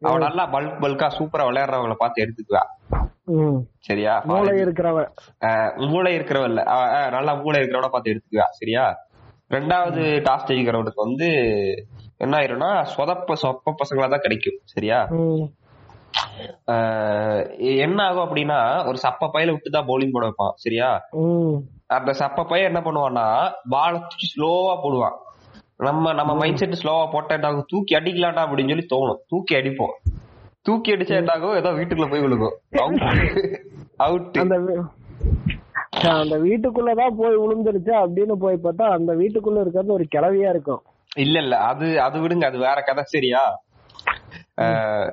அவன் 0.00 0.20
நல்லா 0.20 0.52
பல்க் 0.52 0.82
பல்கா 0.82 1.10
சூப்பரா 1.18 1.46
விளையாடுறவங்கள 1.46 1.94
பார்த்து 1.94 2.24
எடுத்துக்குவா. 2.24 2.60
சரியா? 3.78 4.22
மூளை 4.24 4.62
இருக்கிறவன் 4.62 5.12
அஹ் 5.40 5.88
மூளை 5.88 6.24
அவன், 6.64 6.88
அஹ் 6.88 7.10
நல்லா 7.10 7.34
மூளை 7.34 7.60
இருக்கிறவன 7.60 7.88
பார்த்து 7.88 8.10
எடுத்துக்குவா. 8.10 8.48
சரியா? 8.50 8.96
ரெண்டாவது 9.50 10.20
டாஸ் 10.22 10.46
ஜெயிக்கிறவனுக்கு 10.46 10.92
வந்து 10.94 11.26
என்ன 12.16 12.38
ஆயிரும்னா 12.38 12.86
சொதப்ப 12.96 13.32
சொப்ப 13.42 13.74
பசங்களா 13.74 14.08
தான் 14.08 14.20
கிடைக்கும். 14.20 14.58
சரியா? 14.64 15.06
என்ன 17.78 18.02
ஆகும் 18.04 18.24
அப்படின்னா 18.26 18.58
ஒரு 18.86 18.98
சப்ப 19.02 19.30
பையில 19.34 19.50
விட்டு 19.50 19.70
தான் 19.70 19.86
பவுலிங் 19.86 20.12
போட 20.12 20.26
வைப்பான் 20.26 20.54
சரியா. 20.56 20.88
அந்த 21.88 22.10
சப்ப 22.12 22.44
பையன் 22.44 22.68
என்ன 22.68 22.80
பண்ணுவான்னா 22.80 23.26
பால 23.68 23.92
தூக்கி 24.02 24.26
ஸ்லோவா 24.26 24.74
போடுவான். 24.82 25.16
நம்ம 25.78 26.12
நம்ம 26.12 26.34
மைண்ட் 26.34 26.56
செட் 26.56 26.80
ஸ்லோவா 26.82 27.10
போட்டா 27.10 27.34
என்ன? 27.34 27.62
தூக்கி 27.66 27.94
அடிக்கலாம்டா 27.94 28.44
அப்படின்னு 28.46 28.68
சொல்லி 28.68 28.86
தோணும். 28.90 29.20
தூக்கி 29.26 29.54
அடிப்போம். 29.56 29.94
தூக்கி 30.62 30.94
அடிச்சா 30.94 31.14
என்ன 31.14 31.32
ஆகும்? 31.32 31.56
ஏதோ 31.56 31.70
வீட்டுக்குள்ள 31.72 32.10
போய் 32.10 32.24
விழுகும். 32.26 32.56
அவுட் 34.06 34.38
அந்த 36.14 36.36
வீட்டுக்குள்ளதான் 36.38 37.16
போய் 37.16 37.36
விழுந்துருச்சு 37.36 37.92
அப்படின்னு 38.02 38.32
போய் 38.36 38.56
பார்த்தா 38.56 38.86
அந்த 38.88 39.12
வீட்டுக்குள்ள 39.14 39.60
இருக்கிறது 39.60 39.92
ஒரு 39.92 40.04
கிளவியா 40.14 40.48
இருக்கும். 40.48 40.82
இல்ல 41.16 41.38
இல்ல. 41.38 41.56
அது 41.70 42.00
அது 42.00 42.16
விடுங்க. 42.20 42.44
அது 42.44 42.58
வேற 42.58 42.80
கதை 42.80 43.04
சரியா? 43.06 43.40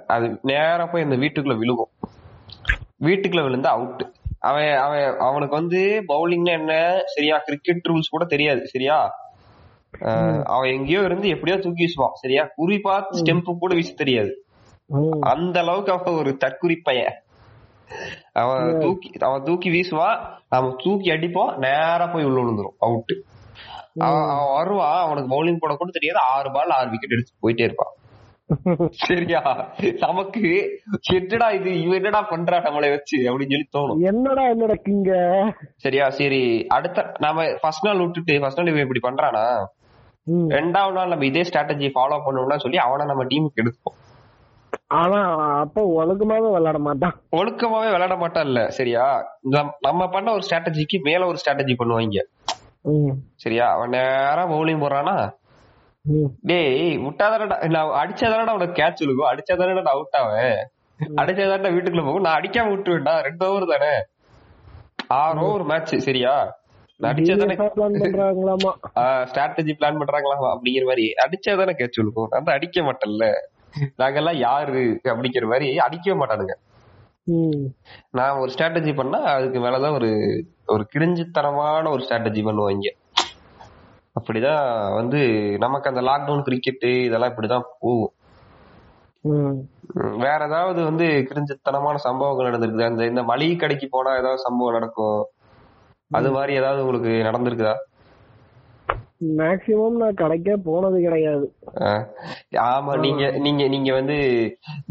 அது 0.08 0.28
நேரா 0.42 0.86
போய் 0.86 1.06
இந்த 1.08 1.16
வீட்டுக்குள்ள 1.16 1.56
விழுகும். 1.62 1.92
வீட்டுக்குள்ள 3.08 3.44
விழுந்தா 3.48 3.72
அவுட் 3.78 4.04
அவன் 4.40 4.72
அவன் 4.86 5.04
அவனுக்கு 5.28 5.56
வந்து 5.56 5.80
பவுலிங்னா 6.08 6.54
என்ன? 6.62 6.74
சரியா 7.06 7.36
கிரிக்கெட் 7.38 7.88
ரூல்ஸ் 7.90 8.14
கூட 8.16 8.26
தெரியாது 8.26 8.62
சரியா? 8.68 8.98
அவன் 10.54 10.72
எங்கேயோ 10.76 11.02
இருந்து 11.02 11.28
எப்படியோ 11.28 11.58
தூக்கி 11.58 11.84
வீசுவான் 11.86 12.18
சரியா? 12.24 12.44
குறிப்பா 12.58 12.96
ஸ்டெம்ப் 13.20 13.52
கூட 13.64 13.74
வீச 13.74 13.92
தெரியாது. 13.94 14.32
அந்த 15.20 15.58
அளவுக்கு 15.60 15.94
அவன் 15.94 16.20
ஒரு 16.22 16.32
தற்குறி 16.44 16.76
பையன். 16.84 17.16
அவன் 18.42 18.80
தூக்கி 18.80 19.10
அவன் 19.20 19.44
தூக்கி 19.44 19.70
வீசுவான் 19.70 20.18
அவன் 20.50 20.76
தூக்கி 20.84 21.10
அடிப்பான் 21.12 21.54
நேரா 21.66 22.06
போய் 22.14 22.28
உள்ள 22.30 22.38
விழுந்துரும் 22.42 22.78
அவுட் 22.80 23.14
அவன் 24.06 24.26
அவன் 24.34 24.56
வருவான் 24.58 25.04
அவனுக்கு 25.06 25.30
பவுலிங் 25.36 25.62
போட 25.62 25.74
கூட 25.76 25.92
தெரியாது 25.94 26.20
ஆறு 26.34 26.50
பால் 26.52 26.74
ஆறு 26.78 26.90
விக்கெட் 26.90 27.16
எடுத்து 27.18 27.34
போயிட்டே 27.44 27.68
இருப்பான். 27.68 27.94
சரியா? 28.90 29.74
நமக்கு 30.00 30.70
என்னடா 31.14 31.50
இது? 31.50 31.82
இவன் 31.82 31.96
என்னடா 31.96 32.28
பண்றா 32.30 32.64
நம்மளை 32.64 32.90
வச்சு? 32.90 33.18
அப்படின்னு 33.18 33.58
சொல்லி 33.58 33.68
தோணும். 33.78 34.06
என்னடா 34.06 34.42
என்னடா 34.42 34.74
கிங்க? 34.74 35.52
சரியா 35.76 36.10
சரி. 36.10 36.68
அடுத்த 36.68 37.12
நாம 37.20 37.56
ஃபர்ஸ்ட் 37.62 37.86
நாள் 37.86 37.98
விட்டுட்டு 37.98 38.40
ஃபர்ஸ்ட் 38.40 38.62
நாள் 38.62 38.76
இவன் 38.76 38.88
இப்படி 38.88 39.16
பண்றானா. 39.16 39.66
ரெண்டாவது 40.32 40.92
நாள் 40.92 41.08
நம்ம 41.08 41.26
இதே 41.26 41.42
ஸ்ட்ராட்டஜி 41.42 41.92
ஃபாலோ 41.96 42.22
பண்ணணும்னா 42.26 42.58
சொல்லி 42.58 42.78
அவனை 42.78 43.06
நம்ம 43.06 43.24
டீமுக்கு 43.24 43.64
எடுப்போம். 43.64 44.14
ஆனா 44.88 45.36
அப்ப 45.60 46.06
ஒழுக்கமாவே 46.06 46.52
விளையாட 46.52 46.80
மாட்டான். 46.80 47.22
ஒழுக்கமாவே 47.32 47.86
விளையாட 47.86 48.16
மாட்டான் 48.16 48.46
இல்ல. 48.46 48.70
சரியா? 48.70 49.26
நம்- 49.52 49.76
நம்ம 49.80 50.08
பண்ண 50.08 50.32
ஒரு 50.32 50.42
ஸ்ட்ராட்டஜிக்கு 50.50 51.02
மேல 51.02 51.26
ஒரு 51.26 51.38
ஸ்ட்ராட்டஜி 51.46 51.76
பண்ணுவாங்க. 51.84 52.24
சரியா? 53.36 53.72
அவன் 53.72 53.90
நேரா 53.90 54.48
பவுலிங் 54.48 54.84
போடுறானா 54.86 55.30
ம். 55.30 55.45
டேய் 56.50 56.98
விட்டாதானடா 56.98 57.56
நான் 57.76 57.94
அடிச்சாதானடா 58.02 58.54
உனக்கு 58.54 58.82
கேட்ச் 58.82 59.02
விழுகும் 59.04 59.30
அடிச்சாதானடா 59.32 59.94
அவுட் 59.96 60.18
ஆவேன். 60.20 60.60
அடிச்சாதானடா 61.22 61.72
வீட்டுக்குள்ள 61.76 62.04
போகும். 62.06 62.22
நான் 62.22 62.38
அடிக்காம 62.42 62.72
விட்டுருவேன்டா. 62.74 63.22
ரெண்டு 63.22 63.48
ஓவர் 63.48 63.66
தானே. 63.66 63.94
ஆறு 65.08 65.40
ஓவர் 65.40 65.64
மேட்ச் 65.64 65.96
சரியா? 65.98 66.64
நான் 67.00 67.16
பண்றாங்களாமா? 67.16 68.72
ஸ்ட்ராட்டஜி 69.30 69.74
பிளான் 69.80 70.00
பண்றாங்களா 70.02 70.36
அப்படிங்கிற 70.54 70.86
மாதிரி. 70.86 71.14
அடிச்சாதானே 71.26 71.74
கேட்ச் 71.82 72.00
விழுகும் 72.02 72.30
நான் 72.30 72.56
அடிக்க 72.58 72.82
மாட்டேன்ல. 72.82 73.28
நாங்கெல்லாம் 73.98 74.38
யாரு 74.38 74.84
அப்படிங்கிற 75.04 75.48
மாதிரி 75.48 75.78
அடிக்கவே 75.78 76.18
மாட்டானுங்க. 76.22 76.56
நான் 78.10 78.38
ஒரு 78.38 78.52
ஸ்ட்ராட்டஜி 78.58 78.96
பண்ணா 78.96 79.20
அதுக்கு 79.20 79.60
மேலதான் 79.60 79.94
ஒரு 79.94 80.12
ஒரு 80.66 80.88
கிரிஞ்சித்தனமான 80.94 81.90
ஒரு 81.90 82.06
ஸ்ட்ராட்டஜி 82.10 82.42
பண்ணுவாங்க 82.44 82.92
அப்படிதான் 84.16 84.66
வந்து 85.00 85.20
நமக்கு 85.64 85.90
அந்த 85.92 86.02
லாக்டவுன் 86.10 86.46
கிரிக்கெட் 86.48 86.86
இதெல்லாம் 87.08 87.32
இப்படிதான் 87.34 87.70
போகும். 87.84 88.14
வேற 90.26 90.40
ஏதாவது 90.50 90.80
வந்து 90.90 91.06
கிரிஞ்சித்தனமான 91.30 92.00
சம்பவங்கள் 92.08 92.48
நடந்திருக்குதா? 92.50 92.90
இந்த 92.94 93.06
இந்த 93.12 93.24
மளிகை 93.32 93.56
கடைக்கு 93.58 93.88
போனா 93.96 94.12
ஏதாவது 94.22 94.46
சம்பவம் 94.48 94.78
நடக்கும் 94.78 95.22
அது 96.12 96.30
மாதிரி 96.36 96.54
ஏதாவது 96.62 96.84
உங்களுக்கு 96.84 97.14
நடந்திருக்குதா? 97.28 97.76
மேக்சிமம் 99.40 100.00
நான் 100.02 100.20
கடைக்கே 100.22 100.56
போனது 100.68 100.98
கிடையாது. 101.06 101.46
ஆமா 102.74 102.94
நீங்க 103.06 103.24
நீங்க 103.46 103.64
நீங்க 103.74 103.92
வந்து 104.00 104.18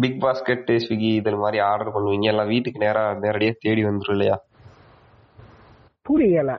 பிக் 0.03 0.21
பாஸ்கெட் 0.25 0.73
ஸ்விக்கி 0.85 1.11
இது 1.21 1.37
மாதிரி 1.45 1.59
ஆர்டர் 1.69 1.95
பண்ணுவீங்க. 1.97 2.27
எல்லாம் 2.33 2.53
வீட்டுக்கு 2.55 2.85
நேரா 2.87 3.05
நேரடியா 3.25 3.55
தேடி 3.65 3.85
வந்துரும் 3.89 4.17
இல்லையா? 4.17 4.37
புரியல. 6.09 6.53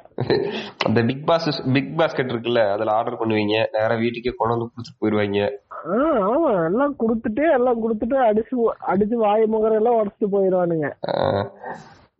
அந்த 0.85 0.99
பிக் 1.01 1.25
பாஸ் 1.25 1.47
பிக் 1.73 1.91
பாஸ்கெட் 1.97 2.31
இருக்குல்ல 2.33 2.61
அதுல 2.71 2.91
ஆர்டர் 2.91 3.19
பண்ணுவீங்க. 3.19 3.55
நேரா 3.73 3.95
வீட்டுக்கே 3.95 4.33
கொண்டு 4.37 4.53
வந்து 4.53 4.69
கொடுத்துட்டு 4.71 4.99
போயிருவாங்க. 4.99 5.39
ஆமா 5.95 6.51
எல்லாம் 6.65 6.95
குடுத்துட்டு 7.01 7.43
எல்லாம் 7.57 7.81
குடுத்துட்டு 7.83 8.17
அடிச்சு 8.29 8.55
அடிச்சு 8.91 9.17
வாய் 9.25 9.51
முகர 9.55 9.73
எல்லாம் 9.73 9.97
உடச்சிட்டு 10.01 10.29
போயிருவானுங்க. 10.35 10.89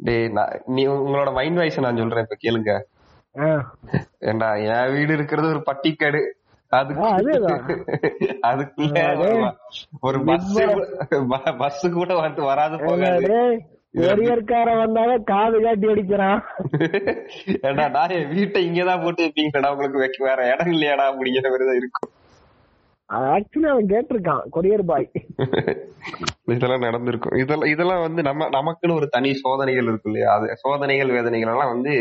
டேய் 0.08 0.32
நீ 0.78 0.88
உங்களோட 0.88 1.34
மைண்ட் 1.34 1.56
வாய்ஸ் 1.56 1.86
நான் 1.88 2.02
சொல்றேன் 2.04 2.26
இப்ப 2.26 2.38
கேளுங்க. 2.46 2.74
ஏண்டா 4.20 4.50
என் 4.72 4.94
வீடு 4.94 5.14
இருக்கிறது 5.14 5.48
ஒரு 5.48 5.64
பட்டிக்காடு. 5.70 6.22
அதுக்குள்ள 8.50 9.00
அதே. 9.10 9.34
ஒரு 10.02 10.18
பஸ் 10.24 10.56
பஸ். 11.58 11.84
கூட 11.94 12.16
வந்து 12.16 12.42
வராது 12.44 12.78
போகாது. 12.86 13.30
டேய், 13.96 14.08
கொரியர்காரன் 14.08 14.78
வந்தாலும் 14.78 15.24
காது 15.24 15.62
காட்டி 15.62 15.88
அடிக்கிறான். 15.88 16.40
ஏண்டா 17.68 17.88
நான் 17.88 18.10
என் 18.10 18.34
வீட்டை 18.34 18.62
இங்கதான் 18.68 19.04
போட்டு 19.04 19.24
வைப்பீங்கடா 19.24 19.72
உங்களுக்கு 19.72 19.98
வைக்க 19.98 20.26
வேற 20.26 20.48
இடம் 20.52 20.72
இல்லையாடா? 20.72 21.06
அப்படிங்கிற 21.12 21.50
மாதிரி 21.50 21.66
தான் 21.66 21.80
இருக்கும். 21.80 22.12
ஆக்சுவலி 23.34 23.68
அவன் 23.72 23.90
கேட்டிருக்கான் 23.90 24.44
கொரியர் 24.52 24.86
பாய். 24.86 25.08
இதெல்லாம் 26.56 26.80
நடந்திருக்கும். 26.80 27.36
இதெல்லாம் 27.38 27.70
இதெல்லாம் 27.70 28.02
வந்து 28.02 28.22
நம்ம 28.22 28.48
நமக்குன்னு 28.50 28.96
ஒரு 28.96 29.08
தனி 29.08 29.34
சோதனைகள் 29.34 29.84
இருக்கும் 29.84 30.12
இல்லையா? 30.12 30.34
அது 30.34 30.56
சோதனைகள் 30.56 31.10
வேதனைகள் 31.10 31.54
எல்லாம் 31.54 31.74
வந்து 31.74 31.94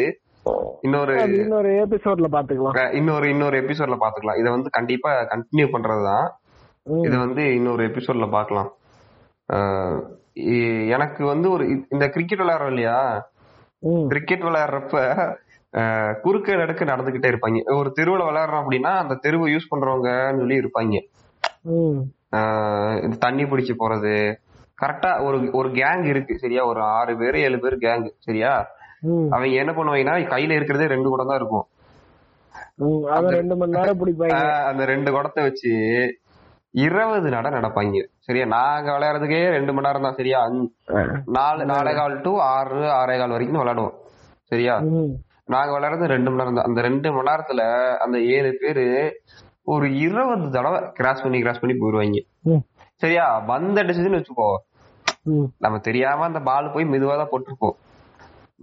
இன்னொரு 0.82 1.12
இன்னொரு 1.34 1.70
எபிசோட்ல 1.84 2.28
பாத்துக்கலாம். 2.32 2.90
இன்னொரு 2.92 3.28
இன்னொரு 3.28 3.56
எபிசோட்ல 3.60 3.96
பாத்துக்கலாம். 4.00 4.38
இதை 4.38 4.50
வந்து 4.52 4.70
கண்டிப்பா 4.70 5.12
கண்டினியூ 5.32 5.68
பண்றதுதான். 5.72 6.26
இது 7.04 7.16
வந்து 7.18 7.54
இன்னொரு 7.54 7.82
எபிசோட்ல 7.86 8.30
பார்க்கலாம் 8.30 8.68
ஆஹ் 9.48 10.00
எனக்கு 10.94 11.22
வந்து 11.24 11.50
ஒரு 11.50 11.64
இந்த 11.88 12.04
கிரிக்கெட் 12.08 12.42
விளையாடுறோம் 12.42 12.72
இல்லையா? 12.74 12.98
கிரிக்கெட் 14.12 14.46
விளையாடுறப்ப 14.48 14.96
குறுக்க 16.24 16.56
நடுக்க 16.56 16.84
நடந்துகிட்டே 16.84 17.30
இருப்பாங்க. 17.32 17.58
ஒரு 17.78 17.88
தெருவுல 17.98 18.26
விளையாடுறோம் 18.28 18.62
அப்படின்னா 18.64 18.92
அந்த 19.02 19.14
தெருவை 19.14 19.46
யூஸ் 19.54 19.70
பண்றவங்கன்னு 19.70 20.42
சொல்லி 20.42 20.60
இருப்பாங்க. 20.62 20.96
தண்ணி 23.24 23.44
பிடிக்க 23.46 23.72
போறது. 23.82 24.14
கரெக்டா 24.82 25.10
ஒரு 25.26 25.38
ஒரு 25.52 25.68
கேங் 25.80 26.04
இருக்கு 26.12 26.38
சரியா? 26.38 26.62
ஒரு 26.66 26.80
ஆறு 26.96 27.12
பேர் 27.16 27.36
ஏழு 27.46 27.58
பேர் 27.64 27.76
கேங் 27.78 28.06
சரியா? 28.18 28.52
அவங்க 29.34 29.54
என்ன 29.62 29.72
பண்ணுவாங்கன்னா 29.72 30.14
கையில 30.34 30.56
இருக்கிறதே 30.58 30.86
ரெண்டு 30.94 31.08
குடம் 31.08 31.30
தான் 31.30 31.40
இருக்கும். 31.42 31.66
அந்த 34.70 34.84
ரெண்டு 34.92 35.10
குடத்தை 35.12 35.42
வச்சு 35.44 35.72
இருபது 36.70 37.28
நட 37.30 37.48
நடப்பாங்க. 37.50 37.98
சரியா? 38.28 38.44
நாங்க 38.56 38.88
விளையாடுறதுக்கே 38.96 39.40
ரெண்டு 39.56 39.72
மணி 39.74 39.86
நேரம் 39.86 40.06
தான் 40.06 40.18
சரியா? 40.20 40.40
நாலு 41.36 41.62
நாலே 41.70 41.92
கால் 41.98 42.14
டு 42.26 42.32
ஆறு 42.54 42.80
ஆறே 42.98 43.16
கால் 43.20 43.34
வரைக்கும் 43.36 43.62
விளையாடுவோம் 43.62 43.96
சரியா? 44.52 44.74
நாங்க 45.54 45.70
விளையாடுறது 45.74 46.12
ரெண்டு 46.14 46.28
மணி 46.30 46.40
நேரம் 46.42 46.58
தான். 46.58 46.68
அந்த 46.68 46.80
ரெண்டு 46.88 47.08
மணி 47.14 47.28
நேரத்துல 47.30 47.62
அந்த 48.04 48.18
ஏழு 48.36 48.50
பேரு 48.62 48.84
ஒரு 49.72 49.86
இருபது 50.04 50.46
தடவை 50.56 50.78
கிராஸ் 50.98 51.22
பண்ணி 51.24 51.38
கிராஸ் 51.44 51.60
பண்ணி 51.62 51.74
போயிருவாங்க. 51.82 52.20
சரியா? 53.02 53.24
பந்து 53.50 53.80
அடிச்சதுன்னு 53.82 54.20
வச்சுக்கோ. 54.20 54.48
நம்ம 55.64 55.76
தெரியாம 55.88 56.24
அந்த 56.30 56.40
பால் 56.48 56.72
போய் 56.74 56.92
மெதுவா 56.92 57.14
தான் 57.20 57.30
போட்டிருப்போம். 57.32 57.76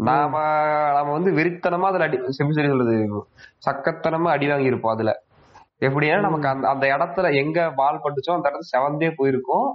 நாம 0.08 0.34
நம்ம 0.98 1.10
வந்து 1.16 1.32
வெறித்தனமா 1.38 1.88
அதுல 1.92 2.06
அடி 2.08 2.18
எப்படி 2.18 2.56
சொல்லி 2.58 2.72
சொல்றது? 2.74 2.96
சக்கத்தனமா 3.68 4.30
அடி 4.36 4.48
வாங்கியிருப்போம் 4.52 4.94
அதுல. 4.96 5.12
எப்படின்னா 5.86 6.20
நமக்கு 6.28 6.48
அந்த 6.54 6.66
அந்த 6.74 6.86
இடத்துல 6.96 7.28
எங்க 7.42 7.60
பால் 7.80 8.04
பட்டுச்சோ 8.04 8.34
அந்த 8.38 8.46
இடத்துல 8.50 8.72
செவந்தே 8.74 9.10
போயிருக்கும். 9.20 9.70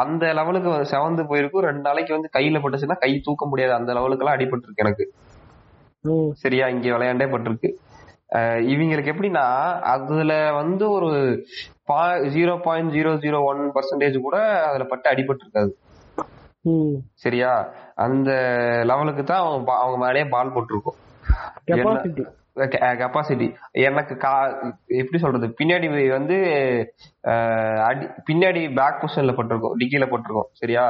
அந்த 0.00 0.24
லெவலுக்கு 0.38 0.68
வந்து 0.70 0.90
செவந்து 0.92 1.22
போயிருக்கும். 1.30 1.64
ரெண்டு 1.68 1.84
நாளைக்கு 1.88 2.16
வந்து 2.16 2.30
கையில 2.38 2.60
பட்டுச்சுன்னா 2.62 2.96
கை 3.04 3.12
தூக்க 3.26 3.46
முடியாது. 3.46 3.72
அந்த 3.78 3.90
லெவலுக்கு 3.98 4.24
எல்லாம் 4.24 4.38
அடிபட்டு 4.38 4.66
இருக்கு 4.68 4.84
எனக்கு 4.86 5.04
சரியா 6.42 6.66
இங்க 6.74 6.88
விளையாண்டே 6.96 7.26
பட்டிருக்கு. 7.32 7.70
இவங்களுக்கு 8.72 9.12
எப்படின்னா 9.12 9.44
அதுல 9.94 10.32
வந்து 10.52 10.84
ஒரு 10.90 11.10
zero 12.34 12.54
point 12.66 12.92
zero 12.96 13.10
zero 13.24 13.38
one 13.50 13.62
percentage 13.74 14.16
கூட 14.26 14.36
அதுல 14.68 14.84
பட்டு 14.92 15.06
அடிபட்டு 15.10 15.44
இருக்காது. 15.46 15.72
சரியா? 17.24 17.52
அந்த 18.04 18.30
லெவலுக்கு 18.90 19.22
தான் 19.24 19.42
அவங்க 19.44 19.72
அவங்க 19.82 19.98
மேலேயே 20.06 20.26
பால் 20.34 20.54
போட்டிருக்கும். 20.54 20.98
கெப்பாசிட்டி 23.00 23.46
எனக்கு 23.88 24.14
கா 24.24 24.32
எப்படி 25.00 25.18
சொல்றது? 25.22 25.46
பின்னாடி 25.58 25.86
வந்து 26.16 26.36
அடி 27.86 28.04
பின்னாடி 28.28 28.62
பேக் 28.78 28.98
பொசிஷன்ல 29.02 29.34
போட்டிருக்கோம். 29.36 29.76
டிக்கில 29.80 30.06
போட்டிருக்கோம். 30.10 30.50
சரியா. 30.60 30.84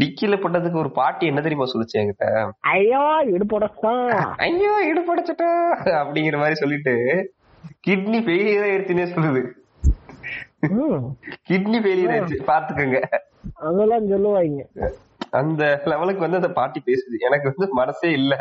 டிக்கில 0.00 0.36
போட்டதுக்கு 0.42 0.82
ஒரு 0.84 0.90
பாட்டி 1.00 1.24
என்ன 1.30 1.40
தெரியுமா 1.46 1.66
சொல்லுச்சு 1.72 1.98
என்கிட்ட? 2.00 2.28
ஐயோ 2.74 3.02
இடுபடத்தான் 3.34 4.06
ஐயோ 4.46 4.74
இடுபடைச்சிட்டா 4.90 5.50
அப்படிங்கிற 6.00 6.38
மாதிரி 6.42 6.58
சொல்லிட்டு 6.62 6.94
கிட்னி 7.88 8.20
ஃபெயிலியர் 8.26 8.66
ஆயிடுச்சுன்னே 8.68 9.06
சொல்லுது. 9.16 9.42
கிட்னி 11.50 11.78
ஃபெயிலியர் 11.84 12.14
ஆயிடுச்சு. 12.14 12.38
பாத்துக்கோங்க 12.52 13.00
அதெல்லாம் 13.66 14.10
சொல்லுவாங்க. 14.14 14.62
அந்த 15.38 15.62
லெவலுக்கு 15.90 16.24
வந்து 16.24 16.40
அந்த 16.40 16.50
பாட்டி 16.58 16.80
பேசுது. 16.86 17.16
எனக்கு 17.28 17.46
வந்து 17.50 17.66
மனசே 17.80 18.08
இல்ல. 18.20 18.34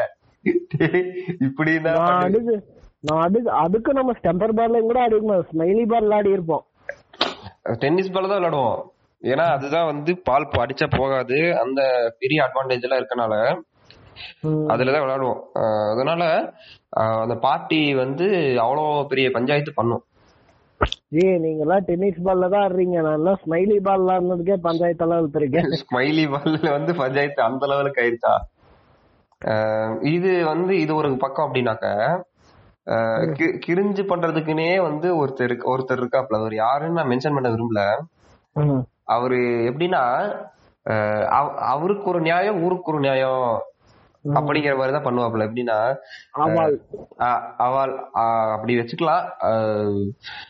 இப்படின்னா 1.45 1.93
நான் 3.07 3.21
அடுத்து 3.25 3.49
அதுக்கு 3.63 3.91
நம்ம 3.97 4.13
ஸ்டெம்பர் 4.19 4.53
பால்லையும் 4.57 4.89
கூட 4.89 4.99
அடிக்கணும் 5.05 5.45
ஸ்மைலி 5.49 5.83
பால் 5.91 6.15
ஆடி 6.17 6.29
இருப்போம். 6.35 6.63
டென்னிஸ் 7.81 8.11
பால் 8.15 8.29
தான் 8.31 8.39
விளையாடுவோம். 8.39 8.79
ஏன்னா 9.21 9.45
அதுதான் 9.55 9.89
வந்து 9.91 10.11
பால் 10.27 10.45
அடிச்சா 10.63 10.87
போகாது. 10.99 11.37
அந்த 11.63 11.81
பெரிய 12.21 12.45
அட்வான்டேஜ் 12.45 12.85
எல்லாம் 12.87 13.01
இருக்கனால. 13.01 13.33
அதுலதான் 14.73 15.03
விளையாடுவோம். 15.05 15.41
அதனால 15.93 16.23
அந்த 17.23 17.35
பாட்டி 17.47 17.81
வந்து 18.03 18.27
அவ்வளோ 18.65 18.85
பெரிய 19.11 19.27
பஞ்சாயத்து 19.37 19.73
பண்ணும். 19.79 20.03
ஏய் 21.21 21.39
நீங்க 21.43 21.61
எல்லாம் 21.65 21.85
டென்னிஸ் 21.89 22.23
பால்ல 22.27 22.49
தான் 22.53 22.63
ஆடுறீங்க. 22.65 22.97
நான் 23.07 23.19
எல்லாம் 23.19 23.41
ஸ்மைலி 23.43 23.77
பால் 23.87 24.11
ஆடுனதுக்கே 24.15 24.57
பஞ்சாயத்து 24.67 25.05
எல்லாம் 25.07 25.81
ஸ்மைலி 25.85 26.25
பால்ல 26.35 26.65
வந்து 26.77 26.93
பஞ்சாயத்து 27.03 27.41
அந்த 27.49 27.63
லெவலுக்கு 27.71 28.03
ஆயிருச்சா? 28.03 28.33
இது 30.09 30.45
வந்து 30.45 30.79
இது 30.79 30.95
ஒரு 30.95 31.17
பக்கம் 31.17 31.45
அப்படின்னாக்க 31.47 31.85
கிரிஞ்சு 33.65 34.03
பண்றதுக்குன்னே 34.03 34.81
வந்து 34.81 35.07
ஒருத்தர் 35.15 35.53
ஒருத்தர் 35.65 36.01
இருக்காப்ல 36.01 36.35
அவர் 36.35 36.53
யாருன்னு 36.55 36.93
நான் 36.93 37.09
மென்ஷன் 37.09 37.33
பண்ண 37.33 37.49
விரும்பல. 37.49 37.81
அவரு 39.07 39.37
எப்படின்னா 39.69 40.01
அவருக்கு 41.71 42.09
ஒரு 42.09 42.21
நியாயம் 42.21 42.61
ஊருக்கு 42.61 42.91
ஒரு 42.91 42.99
நியாயம் 42.99 43.43
அப்படிங்கிற 44.25 44.77
மாதிரி 44.77 44.95
தான் 44.95 45.05
பண்ணுவாப்ல 45.05 45.45
எப்படின்னா 45.47 45.77
அவள் 47.57 47.93
அப்படி 48.55 48.75
வச்சுக்கலாம். 48.77 49.25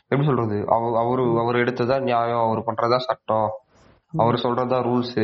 எப்படி 0.04 0.25
சொல்றது? 0.25 0.58
அவ- 0.67 0.97
அவரு 0.99 1.39
அவர் 1.39 1.56
எடுத்ததா 1.56 2.02
நியாயம் 2.02 2.45
அவர் 2.45 2.65
பண்றதா 2.65 2.97
சட்டம் 2.99 3.49
அவர் 4.13 4.36
சொல்றதா 4.36 4.80
ரூல்ஸ் 4.84 5.19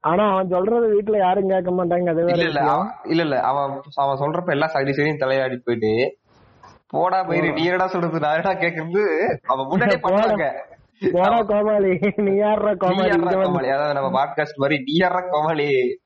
ஆனா 0.00 0.32
அவன் 0.32 0.48
சொல்றது 0.48 1.00
வீட்டுல 1.00 1.18
யாரும் 1.18 1.48
கேட்க 1.48 1.70
மாட்டாங்க. 1.70 2.10
அது 2.10 2.24
வேற 2.24 2.38
இல்ல 2.38 2.60
இல்ல. 3.04 3.22
இல்ல 3.22 3.40
அவன் 3.40 3.80
அவன் 3.94 4.18
சொல்றப்ப 4.18 4.50
எல்லாம் 4.50 4.68
சரி 4.68 4.90
சரியும் 4.90 5.18
தலையாடி 5.18 5.60
போயிட்டு 5.64 6.16
போடா 6.86 7.24
போயிரு 7.24 7.52
நீ 7.52 7.64
என்னடா 7.64 7.86
சொல்றது? 7.86 8.18
நான் 8.18 8.34
என்னடா 8.34 8.58
கேக்குறது? 8.58 9.36
அவன் 9.46 9.66
முன்னாடியே 9.66 10.00
பண்ணுவாங்க 10.00 10.52
போடா 11.12 11.38
கோமாளி. 11.38 11.88
நீ 12.16 12.30
யார்ற 12.30 12.70
நீ 12.70 13.42
கோமாளி? 13.42 13.68
அதாவது 13.68 13.94
நம்ம 13.94 14.24
பாட்காஸ்ட் 14.24 14.56
மாதிரி 14.56 14.82
நீ 14.84 15.06
யார்றா 15.06 15.28
கோமாளி? 15.30 15.98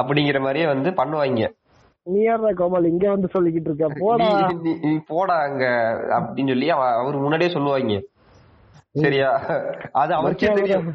அப்படிங்கிற 0.00 0.40
மாதிரியே 0.40 0.66
வந்து 0.66 0.90
பண்ணுவாங்க. 0.90 1.54
நீ 2.02 2.28
யார்ற 2.28 2.52
கோமாளி? 2.54 2.88
இங்க 2.88 3.10
வந்து 3.10 3.28
சொல்லிக்கிட்டு 3.34 3.70
இருக்க. 3.70 3.88
போடா. 3.98 4.48
நீ- 4.48 5.00
போடா 5.06 5.34
அங்க 5.34 5.64
அப்படின்னு 6.10 6.46
சொல்லி 6.46 6.70
அவ- 6.70 6.96
அவர் 6.96 7.16
முன்னாடியே 7.16 7.50
சொல்லுவாங்க. 7.50 8.02
சரியா? 8.92 9.30
அது 9.92 10.14
அவருக்கே 10.14 10.46
தெரியும். 10.46 10.94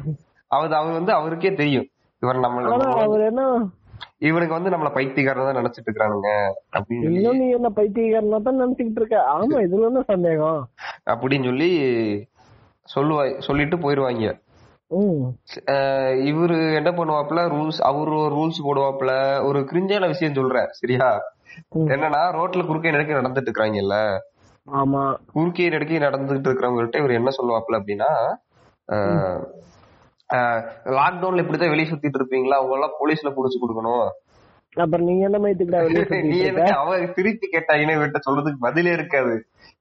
அது 0.50 0.74
அவர் 0.78 0.98
வந்து 0.98 1.12
அவருக்கே 1.16 1.52
தெரியும். 1.60 1.86
இவர் 2.22 2.44
நம்ம 2.44 2.64
அவர் 3.04 3.22
என்ன? 3.28 3.42
இவனுக்கு 4.28 4.54
வந்து 4.56 4.72
நம்மள 4.72 4.88
பைத்தியக்காரன் 4.94 5.46
தான் 5.48 5.58
நினைச்சிட்டு 5.58 5.88
இருக்கானுங்க 5.90 6.30
அப்படின்னு 6.76 7.32
நீ 7.38 7.46
என்ன 7.56 7.68
பைத்தியக்காரனா 7.78 8.38
தான் 8.46 8.60
நினைச்சுக்கிட்டு 8.62 9.00
இருக்க 9.02 9.18
ஆமா 9.32 9.58
இதுல 9.66 9.88
என்ன 9.90 10.02
சந்தேகம்? 10.10 10.60
அப்படின்னு 11.12 11.48
சொல்லி 11.50 11.70
சொல்லுவா 12.88 13.24
சொல்லிட்டு 13.46 13.76
போயிருவாங்க. 13.82 14.28
இவரு 16.28 16.56
என்ன 16.78 16.90
பண்ணுவாப்ல 16.94 17.40
ரூல்ஸ் 17.52 17.80
அவரு 17.88 18.14
ஒரு 18.16 18.32
ரூல்ஸ் 18.34 18.64
போடுவாப்ல 18.66 19.12
ஒரு 19.48 19.60
கிரிஞ்சான 19.70 20.08
விஷயம் 20.12 20.38
சொல்றேன் 20.38 20.70
சரியா. 20.80 21.08
என்னன்னா 21.86 22.22
ரோட்ல 22.36 22.64
குறுக்கே 22.66 22.94
நெடுக்க 22.94 23.20
நடந்துட்டு 23.20 23.50
இருக்காங்கல்ல 23.50 23.96
ஆமா. 24.66 25.02
குறுக்கே 25.32 25.68
நெடுக்கே 25.72 26.00
நடந்துட்டு 26.04 26.48
இருக்கிறவங்கள்ட்ட 26.48 27.02
இவர் 27.02 27.18
என்ன 27.18 27.32
சொல்லுவாப்ல 27.38 27.78
அப்படின்னா 27.80 28.10
லாக்டவுன்ல 30.96 31.42
இப்படிதான் 31.42 31.72
வெளியே 31.74 31.90
சுத்திட்டு 31.90 32.18
இருப்பீங்களா? 32.20 32.58
அவங்க 32.60 32.76
எல்லாம் 32.76 32.98
போலீஸ்ல 33.00 33.30
புடிச்சு 33.36 33.60
கொடுக்கணும். 33.62 34.04
அப்புறம் 34.76 35.06
நீங்க 35.06 35.22
என்ன 35.24 35.38
வெளியே 35.38 35.54
நீ 35.82 36.00
சுத்திட்டு 36.00 36.18
எனக்கு 36.18 36.48
இருக்க? 36.48 36.80
அவ 36.82 36.98
திருப்பி 37.16 37.46
கேட்டா 37.48 37.74
இவன்கிட்ட 37.76 38.20
சொல்றதுக்கு 38.26 38.60
பதிலே 38.60 38.92
இருக்காது. 38.92 39.34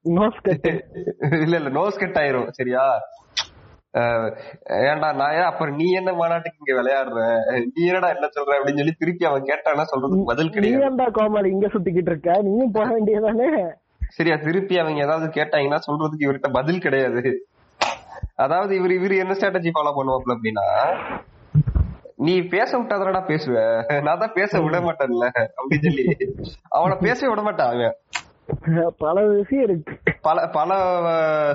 இல்ல 1.45 1.55
இல்ல 1.57 1.69
நோஸ் 1.69 2.01
கட் 2.01 2.19
ஆயிரும் 2.21 2.49
சரியா? 2.51 2.83
ஏன்டா 4.81 5.07
நான் 5.13 5.38
அப்புறம் 5.43 5.75
நீ 5.75 5.85
என்ன 5.91 6.12
மாநாட்டுக்கு 6.13 6.62
இங்க 6.62 6.73
விளையாடுற? 6.79 7.19
நீ 7.69 7.81
என்னடா 7.88 8.09
என்ன 8.09 8.27
சொல்ற 8.35 8.57
அப்படின்னு 8.57 8.81
சொல்லி 8.81 8.95
திருப்பி 8.99 9.25
அவன் 9.25 9.47
கேட்டானா 9.49 9.85
சொல்றதுக்கு 9.91 10.29
பதில் 10.31 10.49
நீ 10.49 10.55
கிடையாது. 10.55 10.83
ஏன்டா 10.88 11.07
கோமாளி 11.12 11.49
இங்க 11.49 11.67
சுத்திக்கிட்டு 11.67 12.12
இருக்க? 12.13 12.33
நீயும் 12.41 12.71
போக 12.71 12.89
வேண்டியதானே 12.89 13.47
சரியா 14.17 14.35
திருப்பி 14.38 14.75
அவங்க 14.79 14.99
ஏதாவது 15.03 15.25
கேட்டாங்கன்னா 15.33 15.79
சொல்றதுக்கு 15.88 16.25
இவர்கிட்ட 16.27 16.51
பதில் 16.51 16.81
கிடையாது. 16.81 17.23
அதாவது 18.45 18.71
இவர் 18.79 18.93
இவர் 18.97 19.21
என்ன 19.23 19.36
ஸ்ட்ராட்டஜி 19.39 19.71
ஃபாலோ 19.75 19.93
பண்ணுவாப்ல 19.97 20.36
அப்படின்னா 20.38 20.65
நீ 22.27 22.34
பேச 22.53 22.69
விட்டாதடா 22.79 23.21
பேசுவ. 23.29 23.58
நான் 24.05 24.21
தான் 24.23 24.34
பேச 24.39 24.62
விட 24.63 24.77
மாட்டேன்ல 24.88 25.27
அப்படின்னு 25.60 25.86
சொல்லி. 25.88 26.05
அவனை 26.77 26.95
பேச 27.05 27.19
விட 27.29 27.41
மாட்டான் 27.45 27.71
அவன். 27.73 27.95
பல 29.03 29.15
விஷயம் 29.27 29.65
இருக்கு. 29.67 29.93
பல 30.27 30.47
பல 30.58 30.71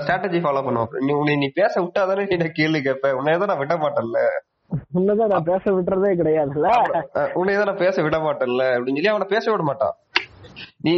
ஸ்ட்ராட்டஜி 0.02 0.38
ஃபாலோ 0.44 0.62
பண்ணுவான் 0.66 1.04
நீ 1.06 1.12
உன்னை 1.20 1.34
நீ 1.42 1.48
பேச 1.60 1.74
விட்டாதானே 1.84 2.24
நீ 2.30 2.48
கேள்வி 2.60 2.80
கேட்ப 2.86 3.12
உன்னை 3.18 3.34
தான் 3.42 3.52
நான் 3.52 3.62
விட 3.62 3.76
மாட்டேன்ல. 3.84 4.20
உன்னதான் 4.98 5.32
நான் 5.34 5.48
பேச 5.50 5.64
விட்டுறதே 5.76 6.12
கிடையாதுல்ல. 6.20 6.68
உன்னை 7.40 7.54
தான் 7.58 7.70
நான் 7.70 7.82
பேச 7.84 8.02
விட 8.06 8.18
மாட்டேன்ல 8.26 8.64
அப்படின்னு 8.76 8.98
சொல்லி 9.00 9.12
அவனை 9.14 9.28
பேச 9.34 9.44
விட 9.52 9.64
மாட்டான். 9.70 9.94
நீ 10.86 10.94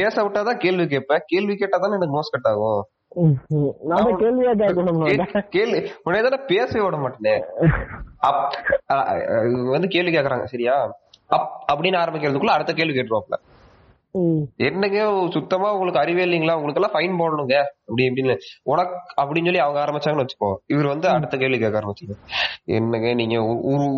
பேச 0.00 0.14
விட்டாதான் 0.24 0.62
கேள்வி 0.64 0.86
கேட்ப 0.94 1.22
கேள்வி 1.32 1.54
கேட்டாதானே 1.62 1.98
எனக்கு 1.98 2.16
மோஸ் 2.16 2.34
கட் 2.34 2.50
ஆகும். 2.52 2.82
நான் 3.14 4.04
தான் 4.04 4.18
கேள்வியா 4.18 4.52
கேட்கணும் 4.62 5.00
கே- 5.08 5.48
கேள்வி 5.48 5.90
உன்னை 6.04 6.22
தானே 6.22 6.38
பேச 6.46 6.82
விட 6.82 6.96
மாட்டேனே. 6.96 7.34
வந்து 9.68 9.88
கேள்வி 9.88 10.16
கேக்குறாங்க 10.16 10.44
சரியா? 10.44 10.76
அப் 11.26 11.64
அப்படின்னு 11.72 11.98
ஆரம்பிக்கிறதுக்குள்ள 12.02 12.54
அடுத்த 12.56 12.72
கேள்வி 12.72 12.94
கேட்டுருவாப்ல 12.94 13.36
என்னங்க 14.56 14.98
சுத்தமா 15.30 15.68
உங்களுக்கு 15.72 16.00
அறிவே 16.00 16.24
இல்லைங்களா? 16.24 16.54
உங்களுக்கு 16.54 16.80
எல்லாம் 16.80 16.96
ஃபைன் 16.96 17.20
போடணுங்க. 17.20 17.54
அப்படி 17.80 18.02
இப்படின்னு. 18.08 18.34
உனக்கு 18.62 19.22
அப்படின்னு 19.22 19.44
சொல்லி 19.44 19.58
அவங்க 19.58 19.78
ஆரம்பிச்சாங்கன்னு 19.84 20.24
வச்சுக்கோ. 20.24 20.50
இவர் 20.66 20.86
வந்து 20.86 21.08
அடுத்த 21.08 21.36
கேள்வி 21.36 21.58
கேட்க 21.58 21.80
ஆரம்பிச்சாங்க 21.80 22.14
என்னங்க 22.76 23.14
நீங்க 23.14 23.38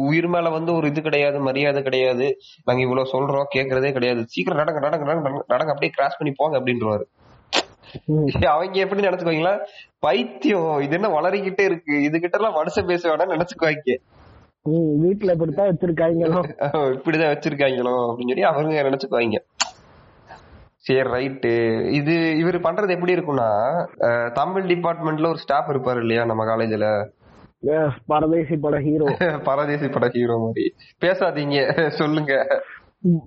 உயிர் 0.06 0.26
மேல 0.26 0.48
வந்து 0.48 0.74
ஒரு 0.74 0.86
இது 0.88 1.02
கிடையாது 1.02 1.40
மரியாதை 1.40 1.82
கிடையாது. 1.82 2.28
நாங்க 2.64 2.82
இவ்வளவு 2.82 3.12
சொல்றோம் 3.12 3.46
கேக்குறதே 3.54 3.92
கிடையாது. 3.92 4.24
சீக்கிரம் 4.26 4.60
நடங்க 4.60 4.80
நடங்க 4.86 5.04
நடங்க 5.10 5.28
நடங்க, 5.48 5.72
அப்படியே 5.74 5.90
கிராஸ் 5.90 6.18
பண்ணி 6.18 6.34
போங்க 6.36 6.60
அப்படின்றவாரு. 6.60 7.06
அவங்க 8.46 8.78
எப்படி 8.78 9.06
நினைச்சுக்குவாங்களா? 9.06 9.58
பைத்தியம். 9.98 10.80
இது 10.80 10.94
என்ன 10.94 11.20
வளரிக்கிட்டே 11.20 11.60
இருக்கு. 11.60 12.02
இது 12.02 12.20
கிட்ட 12.20 12.38
எல்லாம் 12.38 12.54
மனுஷன் 12.54 12.86
பேச 12.86 13.16
வேணாம் 13.16 13.36
நினைச்சுக்குவாங்க. 13.36 13.96
வீட்டுல 15.04 15.32
இப்படித்தான் 15.32 15.76
வச்சிருக்காங்களோ? 15.76 16.42
இப்படிதான் 16.96 17.34
வச்சிருக்காங்களோ 17.34 17.92
அப்படின்னு 17.92 18.28
சொல்லி 18.28 18.42
அவங்க 18.42 18.82
நினைச்சுக்குவாங்க. 18.82 19.36
சரி 20.76 21.00
ரைட்டு. 21.00 21.80
இது 21.90 22.36
இவர் 22.36 22.60
பண்றது 22.60 22.90
எப்படி 22.90 23.14
இருக்கும்னா 23.14 23.50
தமிழ் 24.32 24.62
டிபார்ட்மெண்ட்ல 24.62 25.28
ஒரு 25.28 25.38
ஸ்டாஃப் 25.38 25.68
இருப்பாரு 25.68 26.00
இல்லையா 26.00 26.24
நம்ம 26.24 26.44
காலேஜ்ல? 26.44 27.08
பரதேசி 28.06 28.56
பட 28.56 28.80
ஹீரோ. 28.80 29.04
பரதேசி 29.44 29.88
பட 29.88 30.08
ஹீரோ 30.08 30.36
மாதிரி. 30.38 30.74
பேசாதீங்க. 31.00 31.88
சொல்லுங்க. 31.88 32.62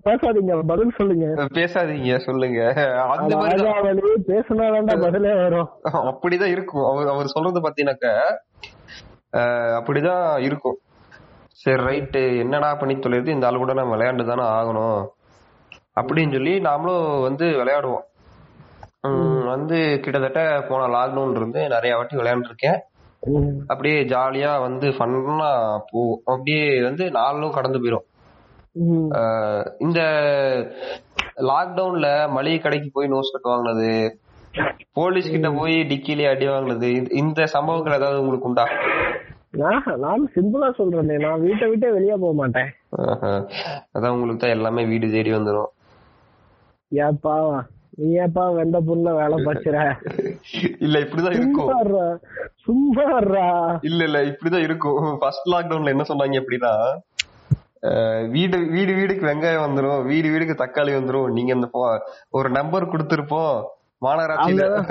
பேசாதீங்க 0.06 0.54
பதில் 0.68 0.96
சொல்லுங்க. 0.98 1.26
பேசாதீங்க 1.58 2.18
சொல்லுங்க. 2.20 2.62
அந்த 3.16 3.36
மாதிரி 3.38 3.64
பேசினா 4.32 4.66
வேண்டாம் 4.76 5.04
பதிலே 5.06 5.34
வரும். 5.42 5.70
அப்படிதான் 6.12 6.54
இருக்கும். 6.56 6.88
அவர் 6.92 7.10
அவர் 7.14 7.34
சொல்றது 7.36 7.60
பாத்தீங்கன்னாக்க 7.66 8.08
அப்படிதான் 9.80 10.42
இருக்கும். 10.48 10.78
சரி 11.62 11.84
ரைட்டு 11.84 12.22
என்னடா 12.40 12.70
பண்ணி 12.76 12.96
தொலைறது 12.96 13.34
இந்த 13.36 13.48
ஆள் 13.48 13.62
கூட 13.64 13.74
நம்ம 13.74 13.96
விளையாண்டு 13.96 14.28
தானே 14.32 14.46
ஆகணும். 14.58 15.02
அப்படின்னு 16.02 16.36
சொல்லி 16.38 16.54
நாமளும் 16.60 17.22
வந்து 17.22 17.48
விளையாடுவோம். 17.62 18.06
வந்து 19.52 20.00
கிட்டத்தட்ட 20.04 20.42
போன 20.70 20.88
லாக்டவுன் 20.96 21.36
இருந்து 21.36 21.62
நிறைய 21.76 21.96
வாட்டி 21.96 22.16
விளையாண்டுருக்கேன். 22.18 22.80
அப்படியே 23.68 24.00
ஜாலியா 24.14 24.52
வந்து 24.62 24.88
ஃபன்னா 24.98 25.52
போகும். 25.92 26.22
அப்படியே 26.26 26.64
வந்து 26.84 27.06
நாளும் 27.18 27.58
கடந்து 27.58 27.80
போயிடும் 27.80 28.08
இந்த 29.78 30.00
லாக்டவுன்ல 31.42 32.08
மளிகை 32.30 32.60
கடைக்கு 32.60 32.90
போய் 32.94 33.08
நோஸ் 33.08 33.32
கட் 33.32 33.52
வாங்கினது 33.52 33.92
போலீஸ் 34.92 35.30
கிட்ட 35.30 35.52
போய் 35.52 35.74
டிக்கிலே 35.74 36.30
அடி 36.30 36.48
வாங்கினது 36.48 36.90
இந்த- 37.14 37.46
சம்பவங்கள் 37.46 37.94
ஏதாவது 37.94 38.20
உங்களுக்கு 38.20 38.48
உண்டா? 38.48 38.66
நானும் 39.52 40.30
சிம்பிளா 40.36 40.70
சொல்றேனே. 40.78 41.20
நான் 41.20 41.42
வீட்டை 41.42 41.70
விட்டே 41.70 41.92
வெளியே 41.92 42.16
போக 42.16 42.34
மாட்டேன். 42.34 42.70
அதான் 43.94 44.10
உங்களுக்கு 44.10 44.38
தான் 44.38 44.50
எல்லாமே 44.50 44.86
வீடு 44.86 45.12
தேடி 45.12 45.32
வந்துரும். 45.32 45.70
ஏப்பா 46.92 47.36
நீ 47.96 48.14
ஏப்பா 48.16 48.50
வெந்த 48.50 48.80
புண்ணுல 48.80 49.12
வேலை 49.16 49.38
பாய்ச்சுற 49.46 49.78
இல்ல 50.80 51.00
இப்படிதான் 51.00 51.32
இருக்கும். 51.32 51.70
இருடா, 51.80 52.06
சும்மா 52.56 53.20
இருடா. 53.20 53.78
இல்ல 53.82 54.04
இல்ல 54.04 54.24
இப்படிதான் 54.26 54.64
இருக்கும். 54.64 55.18
ஃபர்ஸ்ட் 55.20 55.48
லாக்டவுன்ல 55.48 55.88
என்ன 55.88 56.04
சொன்னாங்க 56.08 56.42
அப்படின்னா 56.42 56.74
வீடு 58.30 58.58
வீடு 58.58 58.94
வீடுக்கு 58.94 59.26
வெங்காயம் 59.26 59.64
வந்துரும் 59.64 60.04
வீடு 60.04 60.32
வீடுக்கு 60.32 60.66
தக்காளி 60.66 60.94
வந்துரும். 60.96 61.32
நீங்க 61.32 61.54
இந்த 61.54 61.70
போ- 61.74 62.00
ஒரு 62.30 62.50
நம்பர் 62.50 62.88
கொடுத்திருப்போம். 62.88 63.64
மாநகராட்சியில 64.02 64.86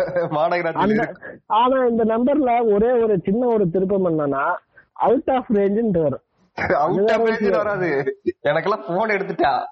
அந்த 0.72 1.14
ஆனா 1.46 1.85
இந்த 1.85 2.05
நம்பர்ல 2.05 2.72
ஒரே 2.72 2.90
ஒரு 2.92 3.20
சின்ன 3.24 3.46
ஒரு 3.46 3.70
திருப்பம் 3.70 4.05
என்னன்னா 4.05 4.55
அவுட் 4.92 5.31
ஆஃப் 5.31 5.51
ரேஞ்சுன்னு 5.51 6.03
வரும். 6.03 6.22
அவுட் 6.55 7.11
ஆஃப் 7.11 7.20
ரேஞ்ச் 7.20 7.57
வராது. 7.57 8.16
எனக்கெல்லாம் 8.42 8.96
போன் 8.96 9.09
எடுத்துட்டா. 9.09 9.62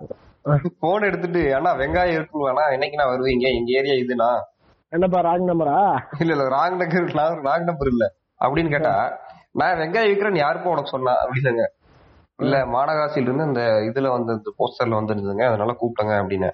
போன் 0.79 1.03
எடுத்துட்டு 1.03 1.55
அண்ணா 1.55 1.75
வெங்காயம் 1.77 2.15
இருக்குங்களா 2.15 2.63
என்னைக்கு 2.71 2.95
நான் 2.95 3.19
வருவீங்க? 3.19 3.41
எங்க 3.41 3.73
ஏரியா 3.73 3.95
இதுனா 3.95 4.41
என்னப்பா 4.89 5.21
ராங் 5.21 5.39
நம்பரா 5.39 5.99
இல்ல 6.19 6.33
இல்ல 6.33 6.49
ராங் 6.49 6.71
நம்பர் 6.71 7.43
ராங் 7.43 7.65
நம்பர் 7.65 7.89
இல்ல. 7.89 8.13
அப்படின்னு 8.41 8.71
கேட்டா 8.71 9.19
நான் 9.53 9.79
வெங்காயம் 9.79 10.11
விக்கிறேன்னு 10.11 10.37
யாருக்கும் 10.37 10.71
உனக்கு 10.71 10.91
சொன்னா? 10.91 11.13
அப்படின்னாங்க. 11.13 11.65
இல்ல 12.45 12.57
மாநகராட்சியில 12.75 13.29
இருந்து 13.29 13.49
இந்த 13.51 13.63
இதுல 13.89 14.09
வந்து 14.17 14.33
இந்த 14.39 14.51
போஸ்டர்ல 14.61 14.99
வந்துருந்துங்க 15.01 15.45
அதனால 15.51 15.75
கூப்பிட்டங்க 15.81 16.15
அப்படின்னு. 16.23 16.51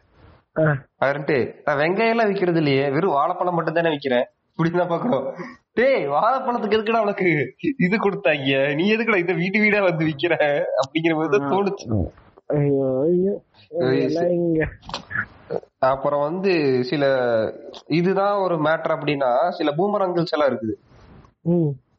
அவர்ட்டு 1.05 1.37
நான் 1.67 1.79
வெங்காயம் 1.81 2.15
எல்லாம் 2.15 2.31
விக்கிறது 2.31 2.61
இல்லையே. 2.63 2.85
வெறும் 2.95 3.17
வாழைப்பழம் 3.19 3.57
மட்டும் 3.59 3.77
தானே 3.79 3.93
விக்கிறேன். 3.95 4.27
இப்படின்னு 4.53 4.81
தான் 4.81 4.93
பாக்குறோம் 4.93 5.27
டேய் 5.79 6.03
வாழைப்பழத்துக்கு 6.15 6.77
எதுக்குடா 6.79 7.05
உனக்கு? 7.07 7.29
இது 7.87 7.97
கொடுத்தாங்க. 8.07 8.57
நீ 8.79 8.85
எதுக்குடா 8.95 9.23
இதை 9.23 9.35
வீடு 9.43 9.59
வீடா 9.65 9.79
வந்து 9.91 10.05
விக்கிற? 10.11 10.35
அப்படிங்கிற 10.83 11.29
தான் 11.35 11.53
தோணுச்சு. 11.53 11.87
அப்புறம் 15.91 16.23
வந்து 16.29 16.53
சில 16.91 17.05
இதுதான் 17.99 18.37
ஒரு 18.45 18.57
மேட்டர் 18.67 18.95
அப்படின்னா 18.97 19.31
சில 19.59 19.71
பூமரங்கல்ஸ் 19.79 20.35
எல்லாம் 20.37 20.51
இருக்குது. 20.53 20.75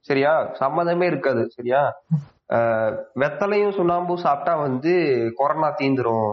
சரியா? 0.10 0.34
சம்மந்தமே 0.62 1.06
இருக்காது. 1.12 1.42
சரியா? 1.58 1.82
வெத்தலையும் 3.16 3.76
சுண்ணாம்பும் 3.76 4.16
சாப்பிட்டா 4.16 4.56
வந்து 4.56 5.32
கொரோனா 5.36 5.76
தீந்துரும். 5.76 6.32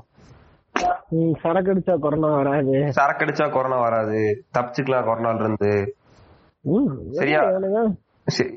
சரக்கு 1.41 1.75
அடிச்சா 1.75 1.99
கொரோனா 1.99 2.35
வராது. 2.35 2.93
சரக்கு 2.93 3.25
அடிச்சா 3.25 3.53
கொரோனா 3.53 3.81
வராது. 3.81 4.45
தப்பிச்சுக்கலாம் 4.59 5.07
கொரோனால 5.07 5.35
இருந்து. 5.35 5.95
சரியா? 7.11 7.43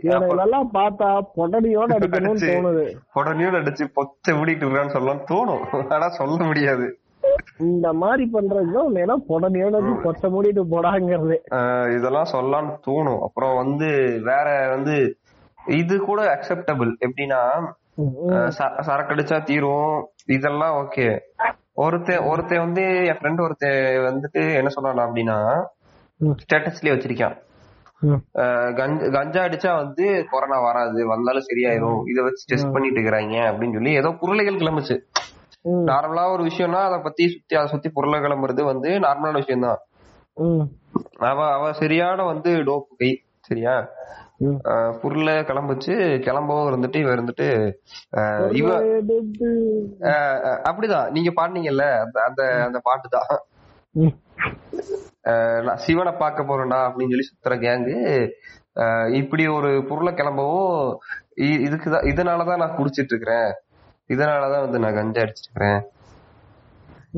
இதெல்லாம் 0.01 0.69
பார்த்தா 0.73 1.21
அடிக்கணும்னு 1.35 2.33
அடிச்சு, 2.33 2.51
தோணுது. 2.53 2.95
உடனே 3.13 3.43
அடிச்சு 3.43 3.87
பொச்ச 3.95 4.31
மூடிட்டு 4.31 4.65
இருக்கான்னு 4.65 4.89
சொல்லலாம். 4.89 5.25
தோணும். 5.31 5.93
ஆனா 5.93 6.07
சொல்ல 6.07 6.45
முடியாது. 6.45 6.97
இந்த 7.59 7.93
மாதிரி 7.93 8.29
பண்றதுதான் 8.33 8.87
உன்னை 8.87 9.03
பொடனியோட 9.03 9.75
கொத்த 10.03 10.21
மூடிட்டு 10.21 10.63
போடாங்கிறது. 10.71 11.35
இதெல்லாம் 11.97 12.27
சொல்லலாம்னு 12.33 12.89
தோணும். 12.89 13.19
அப்புறம் 13.19 13.55
வந்து 13.55 14.19
வேற 14.23 14.67
வந்து 14.69 15.17
இது 15.67 15.99
கூட 15.99 16.35
அக்செப்டபிள் 16.35 16.91
எப்படின்னா 16.99 17.71
ம், 17.95 18.01
ஆஹ் 18.27 18.51
ச- 18.57 18.79
சரக்கு 18.79 19.15
அடிச்சா 19.15 19.43
தீரும். 19.43 20.07
இதெல்லாம் 20.25 20.75
ஓகே 20.75 21.19
ஒருத்தன் 21.73 22.17
ஒருத்தன் 22.17 22.59
வந்து 22.59 23.05
என் 23.05 23.17
ஃப்ரெண்ட் 23.17 23.41
ஒருத்தன் 23.41 23.71
வந்துட்டு 24.07 24.55
என்ன 24.55 24.69
சொன்னான் 24.69 25.11
அப்படின்னா 25.11 25.37
ஸ்டேட்டஸ்லயே 26.21 26.93
வச்சிருக்கான். 26.95 27.37
கஞ்ச- 29.11 29.41
அடிச்சா 29.47 29.75
வந்து 29.75 30.25
கொரோனா 30.29 30.61
வராது. 30.61 31.07
வந்தாலும் 31.07 31.41
சரியாயிரும். 31.41 32.01
இத 32.09 32.21
வச்சு 32.21 32.45
டெஸ்ட் 32.45 32.71
பண்ணிட்டு 32.71 32.99
இருக்கிறாங்க 32.99 33.37
அப்படின்னு 33.47 33.73
சொல்லி 33.73 33.91
ஏதோ 33.93 34.09
புருளைகள் 34.09 34.59
கிளம்புச்சு. 34.59 34.97
நார்மலா 35.65 36.31
ஒரு 36.31 36.43
விஷயம்னா 36.43 36.81
அதை 36.87 36.99
பத்தி 37.03 37.27
சுத்தி 37.27 37.55
அதை 37.55 37.67
சுத்தி 37.67 37.89
பொருளை 37.93 38.19
கிளம்புறது 38.19 38.63
வந்து 38.63 38.89
நார்மலான 38.89 39.33
விஷயம் 39.33 39.61
தான் 39.61 39.79
அவ 41.19 41.51
அவ 41.53 41.73
சரியான 41.73 42.23
வந்து 42.23 42.51
டோப்பு 42.51 42.95
கை 42.97 43.23
சரியா? 43.39 43.87
புருளை 45.01 45.35
கிளம்புச்சு 45.43 45.93
கிளம்பவும் 46.19 46.69
இருந்துட்டு 46.69 46.95
இவ 46.95 47.15
இருந்துட்டு 47.15 47.47
இவ 48.51 48.69
அப்படிதான். 50.67 51.09
நீங்க 51.09 51.31
பாடுனீங்கல்ல 51.31 51.85
அந்த 52.25 52.41
அந்த 52.65 52.79
பாட்டு 52.83 53.09
தான். 53.09 53.31
சிவனை 55.75 56.13
பார்க்க 56.13 56.43
போறேன்டா 56.43 56.79
அப்படின்னு 56.85 57.13
சொல்லி 57.13 57.29
சுத்துற 57.29 57.55
கேங்கு 57.59 57.97
இப்படி 59.13 59.47
ஒரு 59.47 59.85
பொருளை 59.89 60.13
கிளம்பவும் 60.13 60.77
இதுக்குதான் 61.65 62.07
இதனாலதான் 62.07 62.57
நான் 62.57 62.77
குடிச்சிட்டு 62.77 63.13
இருக்கிறேன் 63.13 63.51
இதனாலதான் 64.09 64.59
வந்து 64.59 64.79
நான் 64.79 64.93
கஞ்சா 64.93 65.21
அடிச்சிட்டு 65.21 65.49
இருக்கிறேன் 65.49 65.81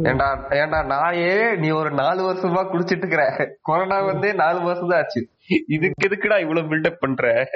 ஏன்டா 0.03 0.27
ஏன்டா 0.49 0.79
நாயே 0.85 1.31
நீ 1.57 1.69
ஒரு 1.71 1.91
நாலு 1.91 2.21
வருஷமா 2.23 2.61
குடிச்சிட்டு 2.71 3.03
இருக்கிற 3.05 3.23
கொரோனா 3.61 3.99
வந்து 4.01 4.35
நாலு 4.35 4.61
வருஷம் 4.61 4.88
தான் 4.88 4.99
ஆச்சு. 4.99 5.21
இதுக்கு 5.67 6.08
எதுக்குடா 6.08 6.39
இவ்வளவு 6.39 6.75
பில்டப் 6.75 6.95
பண்ற? 6.99 7.49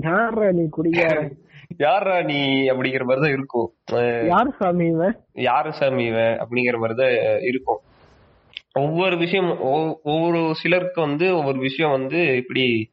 யாரா 0.00 0.50
நீ 0.50 0.68
குடிகார 0.70 1.30
யாரா 1.76 2.22
நீ 2.22 2.44
அப்படிங்கிற 2.70 3.04
மாதிரிதான் 3.04 3.32
இருக்கும். 3.32 3.72
யார் 4.26 4.56
சாமி 4.58 4.86
இவன் 4.86 5.16
யாரு 5.32 5.72
சாமி 5.72 6.04
இவன் 6.04 6.38
அப்படிங்கிற 6.38 6.78
மாதிரிதான் 6.78 7.40
இருக்கும். 7.40 7.78
ஒவ்வொரு 8.72 9.16
விஷயம் 9.18 9.46
ஒவ்- 9.46 9.94
ஒவ்வொரு 10.02 10.54
சிலருக்கு 10.54 11.00
வந்து 11.00 11.36
ஒவ்வொரு 11.36 11.58
விஷயம் 11.58 11.92
வந்து 11.92 12.36
இப்படி 12.36 12.90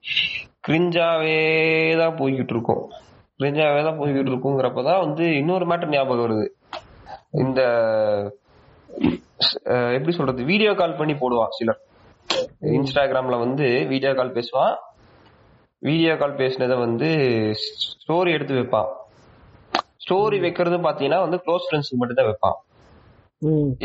கிரிஞ்சாவே 0.67 1.97
தான் 1.97 2.17
போய்கிட்டு 2.17 2.49
இருக்கும். 2.49 2.89
கிரிஞ்சாவே 3.43 3.83
தான் 3.83 3.99
போய்கிட்டு 3.99 4.29
இருக்குங்கிறப்பதான் 4.29 4.99
வந்து 4.99 5.35
இன்னொரு 5.35 5.65
மேட்டர் 5.65 5.89
ஞாபகம் 5.89 6.29
வருது. 6.29 6.49
இந்த 7.31 7.61
எப்படி 9.67 10.11
சொல்றது? 10.11 10.43
வீடியோ 10.43 10.73
கால் 10.73 10.95
பண்ணி 10.95 11.13
போடுவான் 11.13 11.47
சிலர். 11.49 11.79
இன்ஸ்டாகிராம்ல 12.61 13.35
வந்து 13.45 13.65
வீடியோ 13.91 14.11
கால் 14.15 14.37
பேசுவான் 14.37 14.75
வீடியோ 15.81 16.13
கால் 16.17 16.39
பேசினதை 16.39 16.75
வந்து 16.85 17.09
ஸ்டோரி 17.93 18.29
எடுத்து 18.35 18.55
வைப்பான் 18.59 18.89
ஸ்டோரி 20.03 20.37
வைக்கிறது 20.45 20.77
பாத்தீங்கன்னா 20.87 21.19
வந்து 21.25 21.37
க்ளோஸ் 21.45 21.67
ஃப்ரெண்ட்ஸுக்கு 21.67 21.99
மட்டும் 22.01 22.19
தான் 22.19 22.29
வைப்பான் 22.31 22.57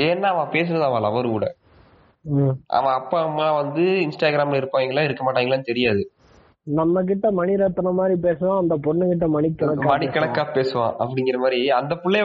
ஏன்னா 0.06 0.28
அவன் 0.34 0.52
பேசுறது 0.54 0.88
அவன் 0.88 1.04
லவர் 1.06 1.34
கூட. 1.34 1.46
அவன் 2.78 2.96
அப்பா 2.98 3.18
அம்மா 3.28 3.46
வந்து 3.60 3.84
இன்ஸ்டாகிராம்ல 4.06 4.60
இருப்பாங்களா 4.60 5.06
இருக்க 5.06 5.22
மாட்டாங்களான்னு 5.24 5.70
தெரியாது. 5.70 6.02
நம்ம 6.78 7.02
கிட்ட 7.08 7.26
மணிரத்னம் 7.38 7.98
மாதிரி 8.00 8.16
பேசுவோம் 8.26 8.60
அந்த 8.62 8.74
பொண்ணு 8.86 9.08
கிட்ட 9.12 9.26
மணிக்கணக்கா 9.36 9.88
மணிக்கணக்கா 9.92 10.44
பேசுவான். 10.58 10.94
அப்படிங்கிற 11.02 11.38
மாதிரி 11.44 11.60
அந்த 11.80 11.94
புள்ளைய 12.04 12.24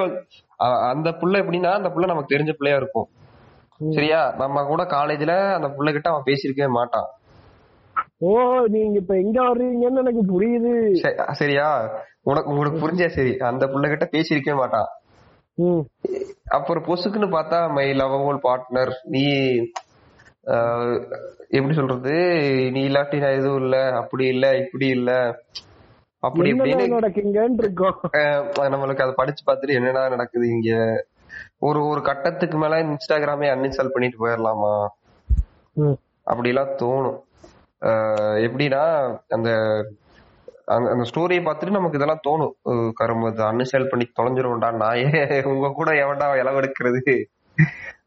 அந்த 0.92 1.10
புள்ள 1.22 1.36
எப்படின்னா 1.44 1.72
அந்த 1.80 1.90
புள்ள 1.96 2.08
நமக்கு 2.12 2.34
தெரிஞ்ச 2.36 2.54
பிள்ளையா 2.60 2.80
இருக்கும். 2.82 3.08
சரியா? 3.90 4.36
நம்ம 4.38 4.64
கூட 4.64 4.84
காலேஜ்ல 4.84 5.54
அந்த 5.54 5.68
புள்ள 5.68 5.92
கிட்ட 5.92 6.10
அவன் 6.10 6.24
பேசியிருக்கவே 6.26 6.68
மாட்டான். 6.68 7.06
ஓ 8.18 8.40
நீங்க 8.66 9.00
இப்ப 9.00 9.16
எங்க 9.16 9.42
வர்றீங்கன்னு 9.42 9.98
எனக்கு 9.98 10.24
புரியுது. 10.24 10.92
சரி- 10.94 11.32
சரியா? 11.32 11.90
உனக்கு 12.22 12.50
உங்களுக்கு 12.50 12.88
புரிஞ்சா 12.88 13.08
சரி. 13.08 13.38
அந்த 13.38 13.66
புள்ள 13.66 13.88
கிட்ட 13.88 14.10
பேசியிருக்கவே 14.12 14.56
மாட்டான். 14.56 14.88
அப்புறம் 16.50 16.84
பொசுக்குன்னு 16.84 17.36
பார்த்தா 17.36 17.72
மை 17.74 17.92
லவபிள் 17.92 18.40
பார்ட்னர் 18.44 18.92
நீ 19.04 19.24
எப்படி 21.50 21.74
சொல்றது? 21.74 22.12
நீ 22.72 22.88
இல்லாட்டி 22.88 23.18
நான் 23.18 23.32
எதுவும் 23.32 23.62
இல்ல. 23.62 23.90
அப்படி 23.90 24.28
இல்ல 24.28 24.58
இப்படி 24.58 24.88
இல்ல. 24.88 25.40
அப்படி 26.20 26.54
இப்படின்னு 26.54 27.00
நம்மளுக்கு 28.58 29.02
அதை 29.02 29.14
படிச்சு 29.16 29.52
பார்த்துட்டு 29.52 29.74
என்னடா 29.74 30.10
நடக்குது 30.10 30.48
இங்க? 30.48 31.06
ஒரு 31.58 31.86
ஒரு 31.86 32.02
கட்டத்துக்கு 32.02 32.58
மேல 32.58 32.84
இன்ஸ்டாகிராமே 32.84 33.48
அன்இன்ஸ்டால் 33.48 33.90
பண்ணிட்டு 33.90 34.28
போயிடலாமா 34.28 34.88
அப்படிலாம் 36.26 36.76
தோணும். 36.76 37.26
எப்படின்னா 38.38 39.18
அந்த 39.28 39.52
அந்த- 40.66 40.90
அந்த 40.90 41.10
ஸ்டோரியை 41.14 41.42
பார்த்துட்டு 41.42 41.72
நமக்கு 41.72 41.98
இதெல்லாம் 41.98 42.20
தோணும். 42.30 42.92
கரும்பு 42.94 43.30
அன்இன்ஸ்டால் 43.30 43.90
பண்ணி 43.90 44.12
தொலைஞ்சிருவோம்டா 44.20 44.76
நாயே 44.76 45.44
உங்க 45.44 45.72
கூட 45.72 45.92
எவன்டா 45.92 46.46
இளவெடுக்கிறது? 46.46 47.24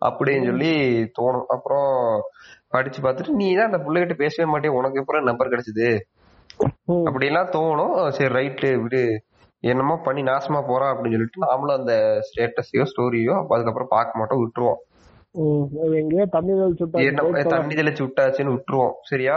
அப்படின்னு 0.01 0.45
சொல்லி 0.45 1.03
தோணும். 1.21 1.45
அப்புறம் 1.49 2.21
படிச்சு 2.69 3.03
பார்த்துட்டு 3.03 3.29
நீ 3.29 3.55
தான் 3.55 3.73
அந்த 3.73 3.79
பிள்ளைகிட்ட 3.79 4.15
பேசவே 4.15 4.53
மாட்டே 4.53 4.69
உனக்கு 4.69 5.05
எப்பறம் 5.05 5.23
நம்பர் 5.23 5.49
கிடைச்சது? 5.49 5.99
ம். 6.85 6.93
அப்படிலாம் 6.93 7.51
தோணும். 7.51 8.09
சரி 8.09 8.35
ரைட்டு 8.35 8.81
விடு. 8.81 9.23
என்னமோ 9.63 9.95
பண்ணி 10.07 10.23
நாசமா 10.31 10.61
போறா 10.71 10.87
அப்படின்னு 10.93 11.17
சொல்லிட்டு 11.17 11.45
நாமளும் 11.47 11.79
அந்த 11.79 11.95
ஸ்டேட்டஸையோ 12.29 12.85
ஸ்டோரியோ 12.93 13.35
அதுக்கப்புறம் 13.55 13.93
பார்க்க 13.97 14.21
மாட்டோம் 14.21 14.41
விட்டுருவோம். 14.43 14.81
தண்ணி 17.55 17.75
தெளிச்சு 17.81 18.05
விட்டாச்சுன்னு 18.07 18.55
விட்டுருவோம் 18.57 18.95
சரியா? 19.11 19.37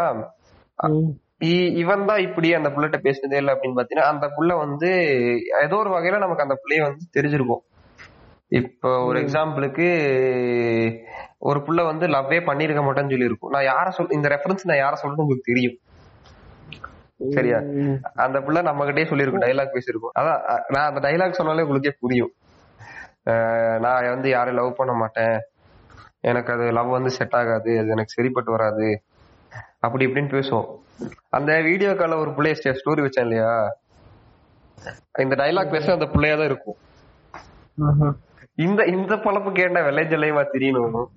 இவன் 1.82 2.08
தான் 2.10 2.24
இப்படி 2.28 2.48
அந்த 2.58 2.70
புள்ளட்ட 2.74 2.98
பேசினதே 3.06 3.40
இல்லை 3.42 3.54
அப்படின்னு 3.54 3.78
பாத்தீங்கன்னா 3.80 4.12
அந்த 4.14 4.26
புள்ள 4.36 4.52
வந்து 4.64 4.90
ஏதோ 5.66 5.78
ஒரு 5.84 5.92
வகையில 5.96 6.20
நமக்கு 6.24 6.46
அந்த 6.46 6.56
புள்ளைய 6.62 6.84
வந்து 6.88 7.06
தெரிஞ்சிருக்கும். 7.18 7.64
இப்போ 8.60 8.90
ஒரு 9.08 9.18
எக்ஸாம்பிளுக்கு 9.24 9.88
ஒரு 11.50 11.60
புள்ள 11.68 11.82
வந்து 11.92 12.06
லவ்வே 12.16 12.40
பண்ணிருக்க 12.50 12.82
மாட்டேன்னு 12.86 13.14
சொல்லி 13.14 13.30
இருக்கும் 13.30 13.54
நான் 13.56 13.70
யார 13.72 13.88
சொல் 13.98 14.16
இந்த 14.18 14.28
ரெஃபரன்ஸ் 14.34 14.70
நான் 14.72 14.84
யார 14.84 14.94
சொல்றது 15.02 15.24
உங்களுக்கு 15.26 15.52
தெரியும். 15.52 15.78
சரியா. 17.36 17.60
அந்த 18.26 18.38
புள்ள 18.46 18.62
நம்ம 18.68 18.86
கிட்டே 18.88 19.04
சொல்லிருக்கும் 19.10 19.46
டைலாக் 19.46 19.76
பேசியிருக்கோம். 19.76 20.16
அதான் 20.20 20.42
நான் 20.74 20.90
அந்த 20.90 21.02
டைலாக் 21.06 21.40
சொன்னாலே 21.40 21.66
உங்களுக்கே 21.66 21.94
புரியும். 22.04 22.34
நான் 23.86 24.10
வந்து 24.14 24.30
யாரையும் 24.36 24.60
லவ் 24.62 24.78
பண்ண 24.80 24.94
மாட்டேன். 25.02 25.38
எனக்கு 26.32 26.54
அது 26.56 26.66
லவ் 26.78 26.96
வந்து 26.98 27.12
செட் 27.18 27.36
ஆகாது 27.40 27.72
அது 27.80 27.94
எனக்கு 27.96 28.16
சரிப்பட்டு 28.16 28.52
வராது. 28.56 28.88
அப்படி 29.86 30.04
இப்படின்னு 30.08 30.36
பேசுவோம். 30.36 30.70
அந்த 31.38 31.52
வீடியோ 31.62 31.92
கால்ல 31.92 32.18
ஒரு 32.24 32.32
பிள்ளைய 32.38 32.76
ஸ்டோரி 32.80 33.02
வச்சேன் 33.06 33.28
இல்லையா? 33.28 33.54
இந்த 35.24 35.36
டைலாக் 35.42 35.74
பேச 35.76 35.86
அந்த 35.98 36.08
பிள்ளையா 36.14 36.36
தான் 36.36 36.52
இருக்கும். 36.52 36.78
இந்த 38.66 38.82
இந்த 38.96 39.14
பழப்பு 39.26 39.52
கேட்ட 39.52 39.82
வெள்ளை 39.84 40.04
ஜல்லையமா 40.12 40.44
தெரியணும்? 40.56 41.08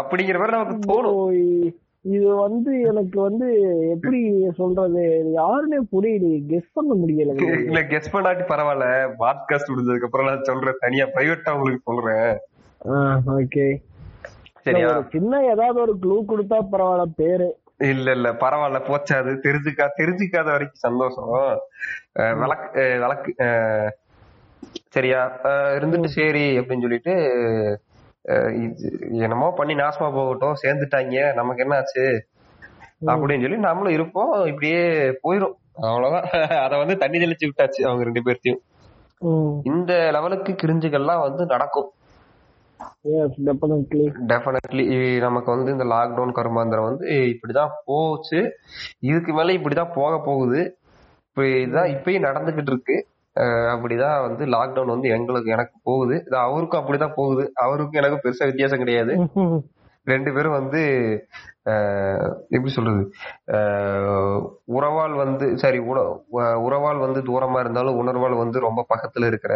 அப்படிங்கிற 0.00 0.38
மாதிரி 0.42 0.56
நமக்கு 0.56 0.76
தோணும். 0.90 1.74
இது 2.14 2.26
வந்து 2.34 2.72
எனக்கு 2.80 3.18
வந்து 3.20 3.46
எப்படி 3.94 4.18
சொல்றது 4.56 5.02
யாருன்னே 5.36 5.78
புரியல 5.90 6.28
கெஸ் 6.50 6.74
பண்ண 6.74 6.92
முடியல. 6.94 7.34
இல்ல 7.68 7.80
கெஸ் 7.92 8.12
பண்ணாட்டி 8.12 8.44
பரவாயில்ல 8.48 8.86
பாட்காஸ்ட் 9.18 9.70
முடிஞ்சதுக்கு 9.72 10.08
அப்புறம் 10.08 10.26
நான் 10.26 10.42
சொல்றேன் 10.42 10.80
தனியா 10.80 11.06
பிரைவேட்டா 11.14 11.54
உங்களுக்கு 11.54 11.88
சொல்றேன். 11.90 12.32
ஓகே 13.36 13.66
சரியா? 14.62 14.90
சின்ன 15.10 15.42
ஏதாவது 15.44 15.78
ஒரு 15.80 15.94
க்ளூ 16.02 16.18
கொடுத்தா 16.28 16.58
பரவாயில்ல 16.72 17.06
பேரு. 17.16 17.48
இல்ல 17.92 18.10
இல்ல 18.10 18.28
பரவாயில்ல 18.42 18.78
போச்சாது 18.88 19.32
தெரிஞ்சுக்கா 19.46 19.86
தெரிஞ்சுக்காத 19.98 20.48
வரைக்கும் 20.50 20.84
சந்தோஷம். 20.86 21.32
விளக்கு 22.42 22.84
விளக்கு 23.04 23.32
சரியா? 24.90 25.22
இருந்துட்டு 25.78 26.10
சரி 26.18 26.44
அப்படின்னு 26.58 26.80
சொல்லிட்டு 26.80 27.14
என்னமோ 29.10 29.50
பண்ணி 29.50 29.74
நாசமா 29.74 30.12
போகட்டும் 30.12 30.56
சேர்ந்துட்டாங்க 30.62 31.34
நமக்கு 31.34 31.62
என்ன 31.62 31.76
ஆச்சு 31.76 32.26
அப்படின்னு 33.06 33.40
சொல்லி 33.40 33.56
நம்மளும் 33.56 33.92
இருப்போம் 33.92 34.46
இப்படியே 34.46 34.80
போயிரும். 35.24 35.56
அவ்வளவுதான். 35.72 36.22
அத 36.64 36.76
வந்து 36.76 36.96
தண்ணி 36.96 37.18
தெளிச்சு 37.18 37.46
விட்டாச்சு 37.46 37.82
அவங்க 37.82 38.04
ரெண்டு 38.04 38.22
பேர்த்தையும். 38.22 38.62
இந்த 39.62 40.08
லெவலுக்கு 40.12 40.52
கிரிஞ்சுகள்லாம் 40.52 41.20
வந்து 41.20 41.46
நடக்கும். 41.46 41.90
டெஃபினெட்லி 44.26 45.18
நமக்கு 45.18 45.50
வந்து 45.50 45.72
இந்த 45.72 45.84
லாக்டவுன் 45.84 46.36
கருமாந்திரம் 46.38 46.88
வந்து 46.88 47.06
இப்படிதான் 47.08 47.68
போச்சு. 47.84 48.52
இதுக்கு 48.98 49.32
மேல 49.32 49.52
இப்படிதான் 49.52 49.94
போக 49.94 50.20
போகுது. 50.20 50.78
இப்போ 51.28 51.46
இதுதான் 51.46 51.86
இப்பயும் 51.86 52.26
நடந்துகிட்டு 52.28 52.72
இருக்கு. 52.72 53.08
அப்படிதான் 53.36 54.20
வந்து 54.26 54.44
லாக்டவுன் 54.46 54.94
வந்து 54.94 55.08
எங்களுக்கு 55.08 55.50
எனக்கு 55.50 55.78
போகுது. 55.82 56.22
இது 56.26 56.36
அவருக்கும் 56.36 56.80
அப்படிதான் 56.80 57.16
போகுது. 57.16 57.50
அவருக்கும் 57.54 58.02
எனக்கும் 58.02 58.24
பெருசா 58.24 58.44
வித்தியாசம் 58.44 58.78
கிடையாது. 58.78 59.14
ரெண்டு 60.04 60.32
பேரும் 60.32 60.52
வந்து 60.52 60.80
எப்படி 62.48 62.68
சொல்றது? 62.68 63.02
உறவால் 64.66 65.14
வந்து 65.16 65.58
சரி 65.58 65.78
உறவால் 65.78 66.98
வந்து 66.98 67.20
தூரமா 67.22 67.60
இருந்தாலும் 67.60 67.98
உணர்வால் 68.02 68.36
வந்து 68.36 68.60
ரொம்ப 68.60 68.86
பக்கத்துல 68.94 69.26
இருக்கிற 69.26 69.54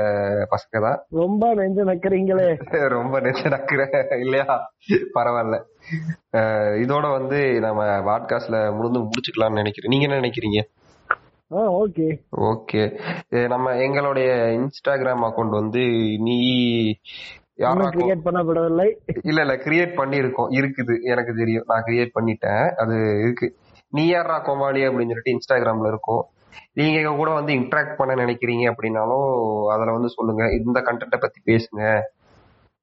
பசங்க 0.50 0.80
தான் 0.80 0.98
ரொம்ப 1.10 1.54
நெஞ்சு 1.54 1.84
நக்கிறீங்களே. 1.84 2.48
ரொம்ப 2.88 3.20
நெஞ்ச 3.20 3.42
நக்குற 3.48 3.80
இல்லையா? 4.24 4.72
பரவாயில்ல. 5.14 5.58
இதோட 6.82 7.10
வந்து 7.10 7.60
நம்ம 7.60 7.84
பாட்காஸ்ட்ல 8.00 8.76
முடிந்து 8.76 9.00
முடிச்சுக்கலாம்னு 9.00 9.60
நினைக்கிறேன். 9.62 9.98
நீங்க 9.98 10.06
என்ன 10.08 10.20
நினைக்கிறீங்க? 10.20 10.60
ஓகே. 11.50 12.22
ஓகே. 12.36 12.82
நம்ம 13.48 13.76
எங்களுடைய 13.76 14.32
இன்ஸ்டாகிராம் 14.34 15.24
அக்கௌண்ட் 15.28 15.48
வந்து 15.48 15.80
நீ 16.18 16.36
கிரியேட் 17.56 18.20
பண்ணப்படவில்லை. 18.24 18.94
இல்ல 19.22 19.40
இல்ல 19.40 19.56
கிரியேட் 19.56 19.96
பண்ணிருக்கோம் 19.96 20.50
இருக்குது 20.50 21.00
எனக்கு 21.02 21.34
தெரியும். 21.34 21.64
நான் 21.66 21.84
கிரியேட் 21.86 22.10
பண்ணிட்டேன். 22.20 22.70
அது 22.70 23.20
இருக்கு. 23.22 23.56
நீ 23.88 24.06
யாரா 24.06 24.38
கோமாளி 24.38 24.86
அப்படின்னு 24.86 25.12
சொல்லிட்டு 25.12 25.38
இன்ஸ்டாகிராம்ல 25.38 25.86
இருக்கும். 25.86 26.24
நீங்க 26.72 26.98
எங்க 27.00 27.14
கூட 27.14 27.30
வந்து 27.30 27.52
இன்டராக்ட் 27.52 27.96
பண்ண 27.96 28.24
நினைக்கிறீங்க 28.24 28.72
அப்படின்னாலும் 28.72 29.66
அதுல 29.66 29.92
வந்து 29.92 30.08
சொல்லுங்க. 30.08 30.50
இந்த 30.52 30.80
கண்டென்ட்டை 30.80 31.20
பத்தி 31.20 31.40
பேசுங்க. 31.52 32.00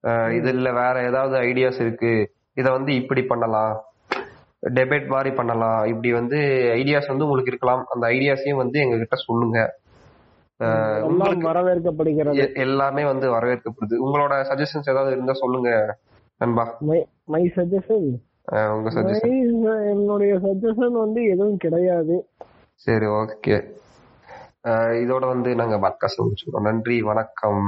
இதுல 0.08 0.73
வேற 0.73 1.03
ஏதாவது 1.03 1.39
ஐடியாஸ் 1.39 1.80
இருக்கு. 1.80 2.34
இத 2.53 2.71
வந்து 2.71 2.93
இப்படி 2.93 3.23
பண்ணலாம். 3.23 3.84
டெபேட் 4.62 5.08
மாதிரி 5.08 5.32
பண்ணலாம். 5.36 5.82
இப்படி 5.86 6.12
வந்து 6.13 6.38
ஐடியாஸ் 6.76 7.12
வந்து 7.12 7.26
உங்களுக்கு 7.26 7.52
இருக்கலாம். 7.54 7.84
அந்த 7.93 8.06
ஐடியாஸையும் 8.08 8.62
வந்து 8.63 8.78
எங்க 8.80 8.98
கிட்ட 8.98 9.17
சொல்லுங்க 9.26 9.58
வரவேற்கப்படுகிறது. 11.50 12.46
எல்லாமே 12.65 13.04
வந்து 13.12 13.28
வரவேற்கப்படுது. 13.34 13.96
உங்களோட 14.06 14.34
சஜஷன்ஸ் 14.52 14.91
ஏதாவது 14.93 15.12
இருந்தா 15.15 15.34
சொல்லுங்க 15.34 15.72
நண்பா. 16.38 16.65
மை 17.34 17.43
சஜஷன் 17.58 18.08
உங்க 18.76 18.89
சஜஷன் 18.96 19.38
என்னுடைய 19.91 20.34
சஜஷன் 20.46 20.96
வந்து 21.04 21.22
எதுவும் 21.34 21.62
கிடையாது. 21.65 22.15
சரி 22.86 23.08
ஓகே 23.20 23.58
இதோட 25.02 25.24
வந்து 25.34 25.50
நாங்க 25.56 25.76
பாட்காஸ்ட் 25.84 26.24
முடிச்சுக்கிறோம். 26.24 26.67
நன்றி 26.70 26.98
வணக்கம். 27.02 27.63